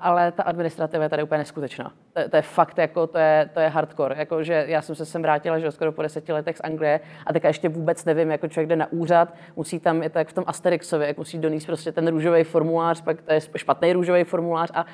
ale 0.00 0.32
ta 0.32 0.42
administrativa 0.42 1.04
je 1.04 1.10
tady 1.10 1.22
úplně 1.22 1.38
neskutečná. 1.38 1.92
To, 2.12 2.28
to 2.28 2.36
je 2.36 2.42
fakt, 2.42 2.78
jako, 2.78 3.06
to, 3.06 3.18
je, 3.18 3.50
to 3.54 3.60
je 3.60 3.68
hardcore. 3.68 4.14
Jako, 4.18 4.42
že 4.42 4.64
já 4.68 4.82
jsem 4.82 4.94
se 4.94 5.04
sem 5.06 5.22
vrátila 5.22 5.58
že 5.58 5.70
skoro 5.70 5.92
po 5.92 6.02
deseti 6.02 6.32
letech 6.32 6.56
z 6.56 6.60
Anglie 6.60 7.00
a 7.26 7.32
teďka 7.32 7.48
ještě 7.48 7.68
vůbec 7.68 8.04
nevím, 8.04 8.30
jako 8.30 8.48
člověk 8.48 8.68
jde 8.68 8.76
na 8.76 8.92
úřad, 8.92 9.34
musí 9.56 9.80
tam, 9.80 10.02
je 10.02 10.10
to 10.10 10.18
jak 10.18 10.28
v 10.28 10.32
tom 10.32 10.44
Asterixovi, 10.46 11.06
jak 11.06 11.18
musí 11.18 11.38
donést 11.38 11.66
prostě 11.66 11.92
ten 11.92 12.08
růžový 12.08 12.44
formulář, 12.44 13.00
pak 13.00 13.22
to 13.22 13.32
je 13.32 13.40
špatný 13.56 13.92
růžový 13.92 14.24
formulář 14.24 14.70
a 14.74 14.86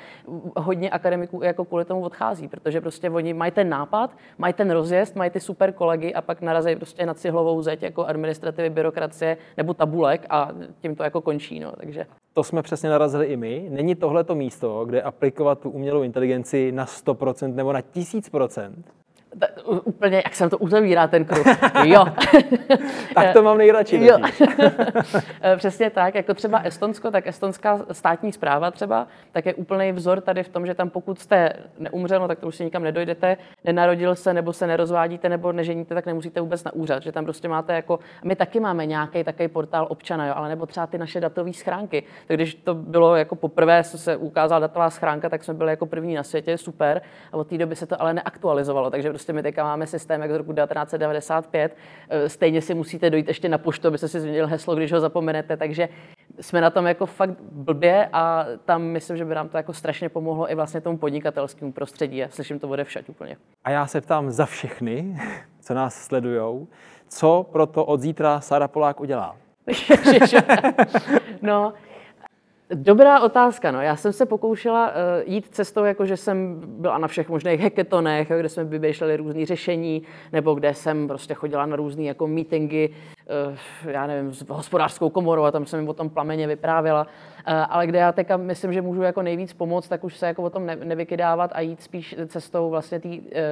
hodně 0.57 0.89
akademiků 0.89 1.43
jako 1.43 1.65
kvůli 1.65 1.85
tomu 1.85 2.01
odchází, 2.01 2.47
protože 2.47 2.81
prostě 2.81 3.09
oni 3.09 3.33
mají 3.33 3.51
ten 3.51 3.69
nápad, 3.69 4.17
mají 4.37 4.53
ten 4.53 4.71
rozjezd, 4.71 5.15
mají 5.15 5.31
ty 5.31 5.39
super 5.39 5.71
kolegy 5.73 6.13
a 6.13 6.21
pak 6.21 6.41
narazí 6.41 6.75
prostě 6.75 7.05
na 7.05 7.13
cihlovou 7.13 7.61
zeď 7.61 7.83
jako 7.83 8.05
administrativy, 8.05 8.69
byrokracie 8.69 9.37
nebo 9.57 9.73
tabulek 9.73 10.25
a 10.29 10.49
tím 10.81 10.95
to 10.95 11.03
jako 11.03 11.21
končí. 11.21 11.59
No. 11.59 11.71
Takže 11.71 12.05
to 12.33 12.43
jsme 12.43 12.61
přesně 12.61 12.89
narazili 12.89 13.25
i 13.25 13.37
my. 13.37 13.67
Není 13.69 13.95
tohle 13.95 14.23
to 14.23 14.35
místo, 14.35 14.60
kde 14.85 15.01
aplikovat 15.01 15.59
tu 15.59 15.69
umělou 15.69 16.03
inteligenci 16.03 16.71
na 16.71 16.85
100% 16.85 17.55
nebo 17.55 17.73
na 17.73 17.79
1000%? 17.81 18.71
Úplně, 19.65 20.21
jak 20.25 20.35
se 20.35 20.49
to 20.49 20.57
uzavírá 20.57 21.07
ten 21.07 21.25
kruh. 21.25 21.47
Jo. 21.83 22.05
tak 23.15 23.33
to 23.33 23.43
mám 23.43 23.57
nejradši. 23.57 24.05
Jo. 24.05 24.17
Přesně 25.57 25.89
tak, 25.89 26.15
jako 26.15 26.33
třeba 26.33 26.59
Estonsko, 26.59 27.11
tak 27.11 27.27
estonská 27.27 27.79
státní 27.91 28.31
zpráva 28.31 28.71
třeba, 28.71 29.07
tak 29.31 29.45
je 29.45 29.53
úplný 29.53 29.91
vzor 29.91 30.21
tady 30.21 30.43
v 30.43 30.49
tom, 30.49 30.65
že 30.65 30.73
tam 30.73 30.89
pokud 30.89 31.19
jste 31.19 31.53
neumřel, 31.79 32.19
no, 32.19 32.27
tak 32.27 32.39
to 32.39 32.47
už 32.47 32.55
si 32.55 32.63
nikam 32.63 32.83
nedojdete, 32.83 33.37
nenarodil 33.63 34.15
se, 34.15 34.33
nebo 34.33 34.53
se 34.53 34.67
nerozvádíte, 34.67 35.29
nebo 35.29 35.51
neženíte, 35.51 35.95
tak 35.95 36.05
nemusíte 36.05 36.41
vůbec 36.41 36.63
na 36.63 36.73
úřad, 36.73 37.03
že 37.03 37.11
tam 37.11 37.23
prostě 37.23 37.47
máte 37.47 37.73
jako, 37.73 37.99
my 38.23 38.35
taky 38.35 38.59
máme 38.59 38.85
nějaký 38.85 39.23
takový 39.23 39.47
portál 39.47 39.87
občana, 39.89 40.27
jo, 40.27 40.33
ale 40.35 40.49
nebo 40.49 40.65
třeba 40.65 40.87
ty 40.87 40.97
naše 40.97 41.19
datové 41.19 41.53
schránky. 41.53 42.03
Tak 42.27 42.37
když 42.37 42.55
to 42.55 42.73
bylo 42.73 43.15
jako 43.15 43.35
poprvé, 43.35 43.83
co 43.83 43.97
se 43.97 44.17
ukázala 44.17 44.59
datová 44.59 44.89
schránka, 44.89 45.29
tak 45.29 45.43
jsme 45.43 45.53
byli 45.53 45.69
jako 45.69 45.85
první 45.85 46.15
na 46.15 46.23
světě, 46.23 46.57
super, 46.57 47.01
a 47.31 47.37
od 47.37 47.47
té 47.47 47.57
doby 47.57 47.75
se 47.75 47.85
to 47.85 48.01
ale 48.01 48.13
neaktualizovalo, 48.13 48.89
takže 48.89 49.09
prostě 49.21 49.33
my 49.33 49.43
teďka 49.43 49.63
máme 49.63 49.87
systém 49.87 50.21
jak 50.21 50.31
z 50.31 50.35
roku 50.35 50.53
1995, 50.53 51.77
eh, 52.09 52.29
stejně 52.29 52.61
si 52.61 52.73
musíte 52.73 53.09
dojít 53.09 53.27
ještě 53.27 53.49
na 53.49 53.57
poštu, 53.57 53.87
abyste 53.87 54.07
si 54.07 54.19
změnil 54.19 54.47
heslo, 54.47 54.75
když 54.75 54.91
ho 54.91 54.99
zapomenete, 54.99 55.57
takže 55.57 55.89
jsme 56.39 56.61
na 56.61 56.69
tom 56.69 56.85
jako 56.85 57.05
fakt 57.05 57.41
blbě 57.51 58.09
a 58.13 58.45
tam 58.65 58.81
myslím, 58.81 59.17
že 59.17 59.25
by 59.25 59.35
nám 59.35 59.49
to 59.49 59.57
jako 59.57 59.73
strašně 59.73 60.09
pomohlo 60.09 60.51
i 60.51 60.55
vlastně 60.55 60.81
tomu 60.81 60.97
podnikatelskému 60.97 61.71
prostředí 61.71 62.23
a 62.23 62.29
slyším 62.29 62.59
to 62.59 62.69
ode 62.69 62.83
všať 62.83 63.09
úplně. 63.09 63.37
A 63.63 63.69
já 63.69 63.87
se 63.87 64.01
ptám 64.01 64.31
za 64.31 64.45
všechny, 64.45 65.17
co 65.61 65.73
nás 65.73 65.95
sledujou, 65.95 66.67
co 67.07 67.45
pro 67.51 67.65
to 67.65 67.85
od 67.85 68.01
zítra 68.01 68.41
Sara 68.41 68.67
Polák 68.67 68.99
udělá? 68.99 69.35
no, 71.41 71.73
Dobrá 72.73 73.19
otázka. 73.19 73.71
No. 73.71 73.81
Já 73.81 73.95
jsem 73.95 74.13
se 74.13 74.25
pokoušela 74.25 74.87
uh, 74.87 74.93
jít 75.33 75.47
cestou, 75.51 75.83
jako 75.83 76.05
že 76.05 76.17
jsem 76.17 76.61
byla 76.65 76.97
na 76.97 77.07
všech 77.07 77.29
možných 77.29 77.61
hackathonech, 77.61 78.31
kde 78.39 78.49
jsme 78.49 78.63
vymýšleli 78.63 79.17
různé 79.17 79.45
řešení, 79.45 80.03
nebo 80.33 80.53
kde 80.53 80.73
jsem 80.73 81.07
prostě 81.07 81.33
chodila 81.33 81.65
na 81.65 81.75
různé 81.75 82.03
jako 82.03 82.27
meetingy, 82.27 82.89
já 83.87 84.07
nevím, 84.07 84.33
s 84.33 84.45
hospodářskou 84.49 85.09
komorou 85.09 85.43
a 85.43 85.51
tam 85.51 85.65
jsem 85.65 85.79
jim 85.79 85.89
o 85.89 85.93
tom 85.93 86.09
plameně 86.09 86.47
vyprávěla. 86.47 87.07
Uh, 87.47 87.53
ale 87.69 87.87
kde 87.87 87.99
já 87.99 88.11
teďka 88.11 88.37
myslím, 88.37 88.73
že 88.73 88.81
můžu 88.81 89.01
jako 89.01 89.21
nejvíc 89.21 89.53
pomoct, 89.53 89.87
tak 89.87 90.03
už 90.03 90.17
se 90.17 90.27
jako 90.27 90.43
o 90.43 90.49
tom 90.49 90.65
ne, 90.65 90.75
nevykydávat 90.75 91.51
a 91.53 91.61
jít 91.61 91.81
spíš 91.81 92.15
cestou 92.27 92.69
vlastně 92.69 92.99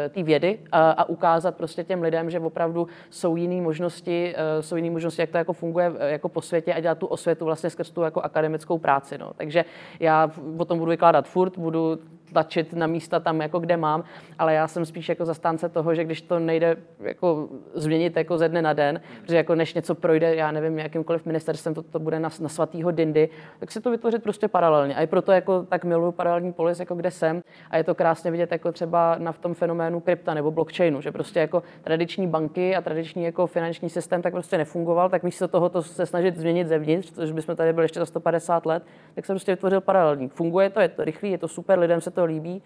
té 0.10 0.24
vědy 0.24 0.60
a, 0.72 0.92
a 0.92 1.04
ukázat 1.04 1.56
prostě 1.56 1.84
těm 1.84 2.02
lidem, 2.02 2.30
že 2.30 2.40
opravdu 2.40 2.88
jsou 3.10 3.36
jiné 3.36 3.62
možnosti, 3.62 4.36
jsou 4.62 4.76
jiné 4.76 4.90
možnosti, 4.90 5.22
jak 5.22 5.30
to 5.30 5.38
jako 5.38 5.54
funguje 5.54 5.92
jako 6.00 6.30
po 6.30 6.42
světě 6.42 6.74
a 6.74 6.80
dělat 6.80 6.98
tu 6.98 7.08
osvětu 7.08 7.46
vlastně 7.46 7.70
skrz 7.70 7.92
tu 7.92 8.02
jako 8.02 8.22
akademickou 8.22 8.78
práci. 8.78 9.18
No. 9.18 9.32
Takže 9.36 9.66
já 10.00 10.32
o 10.58 10.66
tom 10.66 10.80
budu 10.80 10.90
vykládat 10.90 11.28
furt, 11.28 11.58
budu 11.58 12.00
tlačit 12.34 12.74
na 12.74 12.88
místa 12.88 13.20
tam, 13.20 13.42
jako 13.42 13.60
kde 13.60 13.78
mám, 13.78 14.04
ale 14.40 14.54
já 14.54 14.68
jsem 14.68 14.86
spíš 14.86 15.10
jako 15.10 15.26
zastánce 15.26 15.70
toho, 15.70 15.96
že 15.96 16.04
když 16.04 16.22
to 16.22 16.40
nejde 16.40 16.78
jako 17.00 17.50
změnit 17.74 18.18
jako 18.18 18.38
ze 18.38 18.50
dne 18.50 18.62
na 18.62 18.74
den, 18.74 19.02
protože 19.22 19.38
jako 19.38 19.56
než 19.56 19.74
něco 19.74 19.96
projde, 19.96 20.36
já 20.36 20.52
nevím, 20.52 20.80
jakýmkoliv 20.80 21.26
ministerstvem, 21.26 21.74
to, 21.74 21.84
to 21.84 22.00
bude 22.00 22.20
na, 22.20 22.30
na 22.42 22.50
svatýho 22.50 22.92
dindy, 22.92 23.30
tak 23.60 23.72
si 23.72 23.82
to 23.82 23.92
vytvořit 23.92 24.24
prostě 24.24 24.48
paralelně. 24.48 24.96
A 24.96 25.02
i 25.02 25.08
proto 25.08 25.32
jako 25.32 25.64
tak 25.64 25.86
miluju 25.86 26.12
paralelní 26.12 26.54
polis, 26.54 26.80
jako 26.80 26.96
kde 26.96 27.12
jsem. 27.12 27.42
A 27.70 27.78
je 27.78 27.84
to 27.84 27.96
krásně 27.96 28.32
vidět 28.32 28.52
jako 28.52 28.72
třeba 28.72 29.16
na 29.18 29.32
v 29.32 29.40
tom 29.40 29.54
fenoménu 29.54 30.00
krypta 30.00 30.34
nebo 30.34 30.52
blockchainu, 30.52 31.02
že 31.02 31.12
prostě 31.12 31.40
jako 31.40 31.64
tradiční 31.84 32.28
banky 32.28 32.76
a 32.76 32.82
tradiční 32.82 33.24
jako 33.24 33.48
finanční 33.48 33.90
systém 33.90 34.22
tak 34.22 34.34
prostě 34.34 34.58
nefungoval, 34.58 35.10
tak 35.10 35.24
místo 35.24 35.48
toho 35.48 35.70
to 35.70 35.82
se 35.82 36.06
snažit 36.06 36.38
změnit 36.38 36.68
zevnitř, 36.68 37.12
což 37.12 37.32
bychom 37.32 37.56
tady 37.56 37.74
byli 37.74 37.86
ještě 37.86 38.00
za 38.00 38.06
150 38.06 38.66
let, 38.66 38.84
tak 39.16 39.26
jsem 39.26 39.34
prostě 39.34 39.52
vytvořil 39.52 39.82
paralelní. 39.82 40.30
Funguje 40.30 40.70
to, 40.70 40.80
je 40.80 40.90
to 40.90 41.04
rychlý, 41.04 41.32
je 41.32 41.38
to 41.38 41.48
super, 41.48 41.80
lidem 41.80 42.02
se 42.02 42.12
to 42.12 42.19
líbí, 42.26 42.62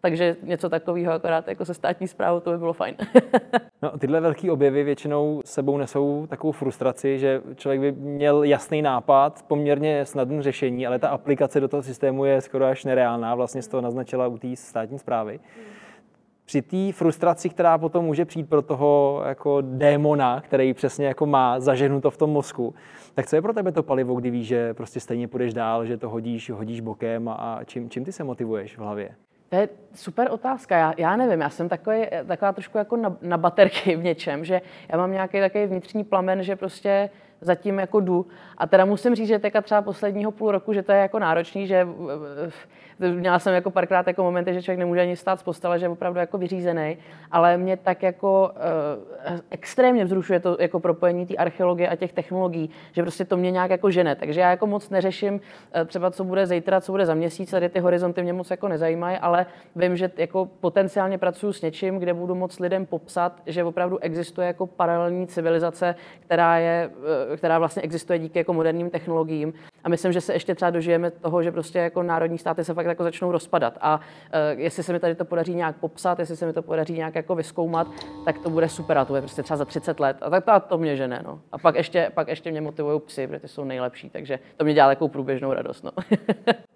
takže 0.00 0.36
něco 0.42 0.68
takového 0.68 1.12
akorát 1.12 1.48
jako 1.48 1.64
se 1.64 1.74
státní 1.74 2.08
zprávou, 2.08 2.40
to 2.40 2.50
by 2.50 2.58
bylo 2.58 2.72
fajn. 2.72 2.96
no, 3.82 3.98
tyhle 3.98 4.20
velké 4.20 4.52
objevy 4.52 4.84
většinou 4.84 5.42
sebou 5.44 5.78
nesou 5.78 6.26
takovou 6.26 6.52
frustraci, 6.52 7.18
že 7.18 7.42
člověk 7.54 7.80
by 7.80 7.92
měl 7.92 8.42
jasný 8.42 8.82
nápad, 8.82 9.44
poměrně 9.48 10.06
snadné 10.06 10.42
řešení, 10.42 10.86
ale 10.86 10.98
ta 10.98 11.08
aplikace 11.08 11.60
do 11.60 11.68
toho 11.68 11.82
systému 11.82 12.24
je 12.24 12.40
skoro 12.40 12.64
až 12.64 12.84
nereálná, 12.84 13.34
vlastně 13.34 13.62
z 13.62 13.68
toho 13.68 13.80
naznačila 13.80 14.26
u 14.26 14.38
té 14.38 14.56
státní 14.56 14.98
zprávy. 14.98 15.40
Při 16.48 16.62
té 16.62 16.92
frustraci, 16.92 17.48
která 17.48 17.78
potom 17.78 18.04
může 18.04 18.24
přijít 18.24 18.48
pro 18.48 18.62
toho 18.62 19.22
jako 19.26 19.60
démona, 19.60 20.40
který 20.40 20.74
přesně 20.74 21.06
jako 21.06 21.26
má 21.26 21.60
zažehnuto 21.60 22.10
v 22.10 22.16
tom 22.16 22.30
mozku, 22.30 22.74
tak 23.14 23.26
co 23.26 23.36
je 23.36 23.42
pro 23.42 23.52
tebe 23.52 23.72
to 23.72 23.82
palivo, 23.82 24.14
kdy 24.14 24.30
víš, 24.30 24.46
že 24.46 24.74
prostě 24.74 25.00
stejně 25.00 25.28
půjdeš 25.28 25.54
dál, 25.54 25.86
že 25.86 25.96
to 25.96 26.08
hodíš, 26.08 26.50
hodíš 26.50 26.80
bokem 26.80 27.28
a 27.28 27.60
čím, 27.64 27.90
čím 27.90 28.04
ty 28.04 28.12
se 28.12 28.24
motivuješ 28.24 28.76
v 28.76 28.80
hlavě? 28.80 29.10
To 29.48 29.56
je 29.56 29.68
super 29.94 30.28
otázka. 30.30 30.78
Já, 30.78 30.94
já 30.96 31.16
nevím, 31.16 31.40
já 31.40 31.50
jsem 31.50 31.68
takový, 31.68 32.06
taková 32.26 32.52
trošku 32.52 32.78
jako 32.78 32.96
na, 32.96 33.16
na 33.22 33.38
baterky 33.38 33.96
v 33.96 34.02
něčem, 34.02 34.44
že 34.44 34.60
já 34.88 34.98
mám 34.98 35.12
nějaký 35.12 35.40
takový 35.40 35.66
vnitřní 35.66 36.04
plamen, 36.04 36.42
že 36.42 36.56
prostě 36.56 37.10
zatím 37.40 37.78
jako 37.78 38.00
jdu. 38.00 38.26
A 38.58 38.66
teda 38.66 38.84
musím 38.84 39.14
říct, 39.14 39.28
že 39.28 39.38
teďka 39.38 39.62
třeba 39.62 39.82
posledního 39.82 40.30
půl 40.30 40.52
roku, 40.52 40.72
že 40.72 40.82
to 40.82 40.92
je 40.92 40.98
jako 40.98 41.18
náročný, 41.18 41.66
že 41.66 41.86
měla 42.98 43.38
jsem 43.38 43.54
jako 43.54 43.70
párkrát 43.70 44.06
jako 44.06 44.22
momenty, 44.22 44.54
že 44.54 44.62
člověk 44.62 44.78
nemůže 44.78 45.00
ani 45.00 45.16
stát 45.16 45.40
z 45.40 45.42
postele, 45.42 45.78
že 45.78 45.84
je 45.84 45.88
opravdu 45.90 46.20
jako 46.20 46.38
vyřízený, 46.38 46.98
ale 47.30 47.56
mě 47.56 47.76
tak 47.76 48.02
jako 48.02 48.50
uh, 49.30 49.38
extrémně 49.50 50.04
vzrušuje 50.04 50.40
to 50.40 50.56
jako 50.60 50.80
propojení 50.80 51.26
té 51.26 51.36
archeologie 51.36 51.88
a 51.88 51.96
těch 51.96 52.12
technologií, 52.12 52.70
že 52.92 53.02
prostě 53.02 53.24
to 53.24 53.36
mě 53.36 53.50
nějak 53.50 53.70
jako 53.70 53.90
žene. 53.90 54.16
Takže 54.16 54.40
já 54.40 54.50
jako 54.50 54.66
moc 54.66 54.90
neřeším 54.90 55.34
uh, 55.34 55.40
třeba, 55.86 56.10
co 56.10 56.24
bude 56.24 56.46
zítra, 56.46 56.80
co 56.80 56.92
bude 56.92 57.06
za 57.06 57.14
měsíc, 57.14 57.50
tady 57.50 57.68
ty 57.68 57.80
horizonty 57.80 58.22
mě 58.22 58.32
moc 58.32 58.50
jako 58.50 58.68
nezajímají, 58.68 59.18
ale 59.18 59.46
vím, 59.76 59.96
že 59.96 60.10
jako 60.16 60.48
potenciálně 60.60 61.18
pracuji 61.18 61.52
s 61.52 61.62
něčím, 61.62 61.98
kde 61.98 62.14
budu 62.14 62.34
moc 62.34 62.58
lidem 62.58 62.86
popsat, 62.86 63.32
že 63.46 63.64
opravdu 63.64 63.98
existuje 63.98 64.46
jako 64.46 64.66
paralelní 64.66 65.26
civilizace, 65.26 65.94
která, 66.20 66.58
je, 66.58 66.90
uh, 66.96 67.27
která 67.36 67.58
vlastně 67.58 67.82
existuje 67.82 68.18
díky 68.18 68.38
jako 68.38 68.52
moderním 68.52 68.90
technologiím. 68.90 69.52
A 69.84 69.88
myslím, 69.88 70.12
že 70.12 70.20
se 70.20 70.32
ještě 70.32 70.54
třeba 70.54 70.70
dožijeme 70.70 71.10
toho, 71.10 71.42
že 71.42 71.52
prostě 71.52 71.78
jako 71.78 72.02
národní 72.02 72.38
státy 72.38 72.64
se 72.64 72.74
fakt 72.74 72.86
jako 72.86 73.02
začnou 73.02 73.32
rozpadat. 73.32 73.78
A 73.80 73.96
uh, 73.96 74.60
jestli 74.60 74.82
se 74.82 74.92
mi 74.92 75.00
tady 75.00 75.14
to 75.14 75.24
podaří 75.24 75.54
nějak 75.54 75.76
popsat, 75.76 76.18
jestli 76.18 76.36
se 76.36 76.46
mi 76.46 76.52
to 76.52 76.62
podaří 76.62 76.92
nějak 76.92 77.14
jako 77.14 77.34
vyskoumat, 77.34 77.86
tak 78.24 78.38
to 78.38 78.50
bude 78.50 78.68
super 78.68 78.98
a 78.98 79.04
to 79.04 79.16
je 79.16 79.22
prostě 79.22 79.42
třeba 79.42 79.56
za 79.56 79.64
30 79.64 80.00
let. 80.00 80.16
A 80.20 80.30
tak 80.30 80.44
to, 80.44 80.68
to 80.68 80.78
mě 80.78 80.96
žene. 80.96 81.22
No. 81.24 81.40
A 81.52 81.58
pak 81.58 81.74
ještě, 81.74 82.10
pak 82.14 82.28
ještě 82.28 82.50
mě 82.50 82.60
motivují 82.60 83.00
psy, 83.00 83.26
protože 83.26 83.40
ty 83.40 83.48
jsou 83.48 83.64
nejlepší, 83.64 84.10
takže 84.10 84.38
to 84.56 84.64
mě 84.64 84.74
dělá 84.74 84.88
takovou 84.88 85.08
průběžnou 85.08 85.52
radost. 85.52 85.84
No. 85.84 85.90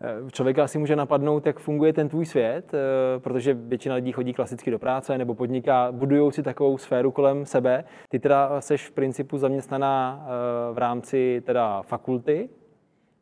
Eh, 0.04 0.30
člověka 0.32 0.64
asi 0.64 0.78
může 0.78 0.96
napadnout, 0.96 1.46
jak 1.46 1.58
funguje 1.58 1.92
ten 1.92 2.08
tvůj 2.08 2.26
svět, 2.26 2.74
eh, 2.74 2.78
protože 3.20 3.54
většina 3.54 3.94
lidí 3.94 4.12
chodí 4.12 4.32
klasicky 4.32 4.70
do 4.70 4.78
práce 4.78 5.18
nebo 5.18 5.34
podniká, 5.34 5.92
budují 5.92 6.32
si 6.32 6.42
takovou 6.42 6.78
sféru 6.78 7.10
kolem 7.10 7.46
sebe. 7.46 7.84
Ty 8.08 8.18
teda 8.18 8.60
seš 8.60 8.88
v 8.88 8.92
principu 8.92 9.38
zaměstnaná 9.38 10.26
v 10.72 10.78
rámci 10.78 11.42
teda 11.46 11.82
fakulty, 11.82 12.48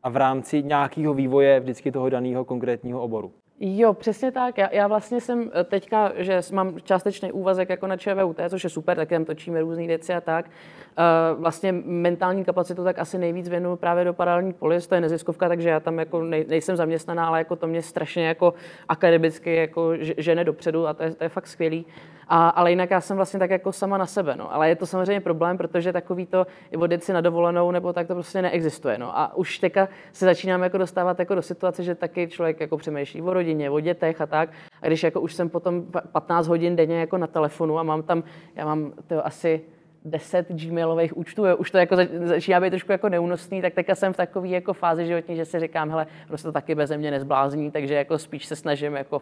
a 0.03 0.09
v 0.09 0.15
rámci 0.17 0.63
nějakého 0.63 1.13
vývoje 1.13 1.59
vždycky 1.59 1.91
toho 1.91 2.09
daného 2.09 2.45
konkrétního 2.45 3.01
oboru. 3.01 3.33
Jo, 3.63 3.93
přesně 3.93 4.31
tak. 4.31 4.57
Já, 4.57 4.69
já 4.71 4.87
vlastně 4.87 5.21
jsem 5.21 5.51
eh, 5.53 5.63
teďka, 5.63 6.11
že 6.15 6.41
mám 6.51 6.79
částečný 6.83 7.31
úvazek 7.31 7.69
jako 7.69 7.87
na 7.87 7.97
ČVUT, 7.97 8.39
což 8.49 8.63
je 8.63 8.69
super, 8.69 8.97
tak 8.97 9.09
tam 9.09 9.25
točíme 9.25 9.61
různé 9.61 9.87
věci 9.87 10.13
a 10.13 10.21
tak. 10.21 10.45
Uh, 10.45 11.41
vlastně 11.41 11.71
mentální 11.85 12.45
kapacitu 12.45 12.83
tak 12.83 12.99
asi 12.99 13.17
nejvíc 13.17 13.49
věnuju 13.49 13.75
právě 13.75 14.03
do 14.03 14.13
paralelní 14.13 14.53
polis, 14.53 14.87
to 14.87 14.95
je 14.95 15.01
neziskovka, 15.01 15.47
takže 15.47 15.69
já 15.69 15.79
tam 15.79 15.99
jako 15.99 16.23
nej, 16.23 16.45
nejsem 16.47 16.75
zaměstnaná, 16.75 17.27
ale 17.27 17.37
jako 17.37 17.55
to 17.55 17.67
mě 17.67 17.81
strašně 17.81 18.27
jako 18.27 18.53
akademicky 18.89 19.55
jako 19.55 19.91
žene 20.17 20.43
dopředu 20.43 20.87
a 20.87 20.93
to 20.93 21.03
je, 21.03 21.11
to 21.11 21.23
je 21.23 21.29
fakt 21.29 21.47
skvělý. 21.47 21.85
A, 22.33 22.49
ale 22.49 22.69
jinak 22.69 22.91
já 22.91 23.01
jsem 23.01 23.17
vlastně 23.17 23.39
tak 23.39 23.49
jako 23.49 23.71
sama 23.71 23.97
na 23.97 24.05
sebe. 24.05 24.35
No. 24.35 24.53
Ale 24.53 24.69
je 24.69 24.75
to 24.75 24.85
samozřejmě 24.85 25.21
problém, 25.21 25.57
protože 25.57 25.93
takový 25.93 26.25
to 26.25 26.47
vodit 26.77 27.03
si 27.03 27.13
na 27.13 27.21
dovolenou 27.21 27.71
nebo 27.71 27.93
tak 27.93 28.07
to 28.07 28.13
prostě 28.13 28.41
neexistuje. 28.41 28.97
No. 28.97 29.19
A 29.19 29.35
už 29.35 29.59
teďka 29.59 29.87
se 30.13 30.25
začínáme 30.25 30.65
jako 30.65 30.77
dostávat 30.77 31.19
jako 31.19 31.35
do 31.35 31.41
situace, 31.41 31.83
že 31.83 31.95
taky 31.95 32.27
člověk 32.27 32.59
jako 32.59 32.77
přemýšlí 32.77 33.21
o 33.21 33.33
rodině, 33.33 33.50
o 33.69 33.79
dětech 33.79 34.21
a 34.21 34.25
tak. 34.25 34.49
A 34.81 34.87
když 34.87 35.03
jako 35.03 35.21
už 35.21 35.33
jsem 35.33 35.49
potom 35.49 35.85
15 36.11 36.47
hodin 36.47 36.75
denně 36.75 36.99
jako 36.99 37.17
na 37.17 37.27
telefonu 37.27 37.79
a 37.79 37.83
mám 37.83 38.03
tam, 38.03 38.23
já 38.55 38.65
mám 38.65 38.93
to 39.07 39.25
asi 39.25 39.61
10 40.05 40.49
gmailových 40.49 41.17
účtů, 41.17 41.45
jo. 41.45 41.57
už 41.57 41.71
to 41.71 41.77
jako 41.77 41.95
začíná 42.23 42.59
být 42.59 42.69
trošku 42.69 42.91
jako 42.91 43.09
neúnosný, 43.09 43.61
tak 43.61 43.73
teďka 43.73 43.95
jsem 43.95 44.13
v 44.13 44.17
takové 44.17 44.47
jako 44.47 44.73
fázi 44.73 45.05
životní, 45.05 45.35
že 45.35 45.45
si 45.45 45.59
říkám, 45.59 45.89
hele, 45.89 46.07
prostě 46.27 46.45
to 46.45 46.51
taky 46.51 46.75
bez 46.75 46.91
mě 46.91 47.11
nezblázní, 47.11 47.71
takže 47.71 47.93
jako 47.93 48.17
spíš 48.17 48.45
se 48.45 48.55
snažím 48.55 48.95
jako 48.95 49.21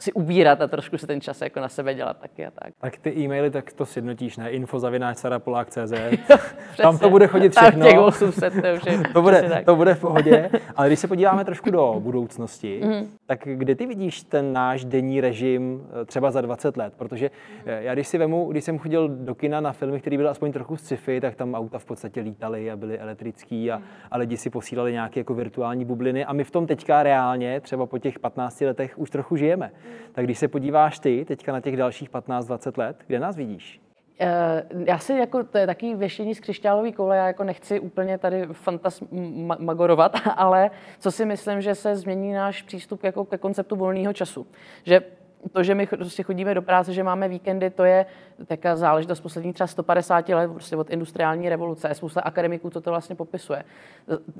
si 0.00 0.12
ubírat 0.12 0.60
a 0.60 0.66
trošku 0.66 0.98
si 0.98 1.06
ten 1.06 1.20
čas 1.20 1.40
jako 1.40 1.60
na 1.60 1.68
sebe 1.68 1.94
dělat 1.94 2.16
taky 2.16 2.46
a 2.46 2.50
tak. 2.50 2.72
Tak 2.80 2.98
ty 2.98 3.10
e-maily, 3.18 3.50
tak 3.50 3.72
to 3.72 3.86
sjednotíš, 3.86 4.36
ne? 4.36 4.50
Info 4.50 4.80
Tam 6.76 6.98
to 6.98 7.10
bude 7.10 7.26
chodit 7.26 7.56
všechno. 7.56 7.86
těch 7.86 7.98
800, 7.98 8.52
to, 8.52 8.58
už 8.58 8.86
je, 8.86 9.02
to, 9.12 9.22
bude, 9.22 9.62
to 9.64 9.76
bude 9.76 9.94
v 9.94 10.00
pohodě. 10.00 10.50
Ale 10.76 10.86
když 10.88 10.98
se 10.98 11.08
podíváme 11.08 11.44
trošku 11.44 11.70
do 11.70 11.96
budoucnosti, 11.98 12.80
mm. 12.84 13.08
tak 13.26 13.40
kde 13.44 13.74
ty 13.74 13.86
vidíš 13.86 14.22
ten 14.22 14.52
náš 14.52 14.84
denní 14.84 15.20
režim 15.20 15.86
eh, 16.02 16.04
třeba 16.04 16.30
za 16.30 16.40
20 16.40 16.76
let? 16.76 16.94
Protože 16.96 17.30
eh, 17.66 17.82
já 17.82 17.94
když 17.94 18.08
si 18.08 18.18
vemu, 18.18 18.48
když 18.50 18.64
jsem 18.64 18.78
chodil 18.78 19.08
do 19.08 19.34
kina 19.34 19.60
na 19.60 19.72
filmy, 19.72 20.00
které 20.00 20.16
byly 20.16 20.28
aspoň 20.28 20.52
trochu 20.52 20.76
sci-fi, 20.76 21.20
tak 21.20 21.34
tam 21.34 21.54
auta 21.54 21.78
v 21.78 21.84
podstatě 21.84 22.20
lítaly 22.20 22.70
a 22.70 22.76
byly 22.76 22.98
elektrický 22.98 23.70
a, 23.70 23.82
a 24.10 24.18
lidi 24.18 24.36
si 24.36 24.50
posílali 24.50 24.92
nějaké 24.92 25.20
jako 25.20 25.34
virtuální 25.34 25.84
bubliny. 25.84 26.24
A 26.24 26.32
my 26.32 26.44
v 26.44 26.50
tom 26.50 26.66
teďka 26.66 27.02
reálně, 27.02 27.60
třeba 27.60 27.86
po 27.86 27.98
těch 27.98 28.18
15 28.18 28.60
letech, 28.60 28.98
už 28.98 29.10
trochu 29.10 29.36
žijeme 29.36 29.61
žijeme. 29.68 29.92
Tak 30.12 30.24
když 30.24 30.38
se 30.38 30.48
podíváš 30.48 30.98
ty 30.98 31.24
teďka 31.24 31.52
na 31.52 31.60
těch 31.60 31.76
dalších 31.76 32.10
15-20 32.10 32.78
let, 32.78 32.96
kde 33.06 33.20
nás 33.20 33.36
vidíš? 33.36 33.80
Eh, 34.20 34.64
já 34.86 34.98
si 34.98 35.12
jako, 35.12 35.44
to 35.44 35.58
je 35.58 35.66
takový 35.66 35.94
věštění 35.94 36.34
z 36.34 36.40
křišťálové 36.40 36.92
koule, 36.92 37.16
já 37.16 37.26
jako 37.26 37.44
nechci 37.44 37.80
úplně 37.80 38.18
tady 38.18 38.46
fantasmagorovat, 38.52 40.16
ale 40.36 40.70
co 40.98 41.10
si 41.10 41.24
myslím, 41.24 41.60
že 41.60 41.74
se 41.74 41.96
změní 41.96 42.32
náš 42.32 42.62
přístup 42.62 43.04
jako 43.04 43.24
ke 43.24 43.38
konceptu 43.38 43.76
volného 43.76 44.12
času. 44.12 44.46
Že 44.84 45.00
to, 45.52 45.62
že 45.62 45.74
my 45.74 45.86
prostě 45.86 46.22
chodíme 46.22 46.54
do 46.54 46.62
práce, 46.62 46.92
že 46.92 47.02
máme 47.02 47.28
víkendy, 47.28 47.70
to 47.70 47.84
je 47.84 48.06
taková 48.46 48.76
záležitost 48.76 49.20
posledních 49.20 49.54
třeba 49.54 49.66
150 49.66 50.28
let, 50.28 50.50
prostě 50.52 50.76
od 50.76 50.90
industriální 50.90 51.48
revoluce. 51.48 51.88
Je 51.88 51.94
spousta 51.94 52.20
akademiků, 52.20 52.70
co 52.70 52.80
to 52.80 52.90
vlastně 52.90 53.16
popisuje. 53.16 53.64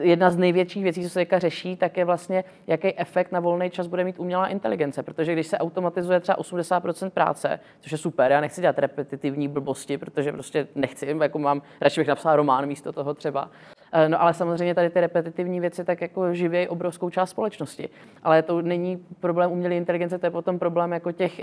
Jedna 0.01 0.31
z 0.31 0.37
největších 0.37 0.83
věcí, 0.83 1.03
co 1.03 1.09
se 1.09 1.19
teďka 1.19 1.38
řeší, 1.38 1.77
tak 1.77 1.97
je 1.97 2.05
vlastně, 2.05 2.45
jaký 2.67 2.99
efekt 2.99 3.33
na 3.33 3.41
volný 3.41 3.71
čas 3.71 3.87
bude 3.87 4.05
mít 4.05 4.19
umělá 4.19 4.47
inteligence. 4.47 5.03
Protože 5.03 5.33
když 5.33 5.47
se 5.47 5.59
automatizuje 5.59 6.21
třeba 6.21 6.38
80% 6.38 7.11
práce, 7.11 7.61
což 7.81 7.93
je 7.93 7.99
super, 7.99 8.33
já 8.33 8.41
nechci 8.41 8.61
dělat 8.61 8.79
repetitivní 8.79 9.49
blbosti, 9.49 9.99
protože 9.99 10.33
prostě 10.33 10.69
nechci, 10.75 11.17
jako 11.21 11.38
mám, 11.38 11.62
radši 11.81 12.01
bych 12.01 12.09
napsal 12.09 12.37
román 12.37 12.67
místo 12.67 12.93
toho 12.93 13.15
třeba. 13.15 13.51
Eh, 13.94 14.09
no 14.09 14.22
ale 14.22 14.35
samozřejmě 14.35 14.74
tady 14.74 14.90
ty 14.90 15.00
repetitivní 15.00 15.61
věci 15.61 15.85
tak 15.85 16.00
jako 16.00 16.35
živějí 16.35 16.68
obrovskou 16.68 17.11
část 17.11 17.31
společnosti. 17.31 17.88
Ale 18.22 18.42
to 18.42 18.62
není 18.62 19.05
problém 19.20 19.52
umělé 19.52 19.74
inteligence, 19.74 20.18
to 20.18 20.26
je 20.26 20.31
potom 20.31 20.59
problém 20.59 20.92
jako 20.92 21.12
těch 21.12 21.40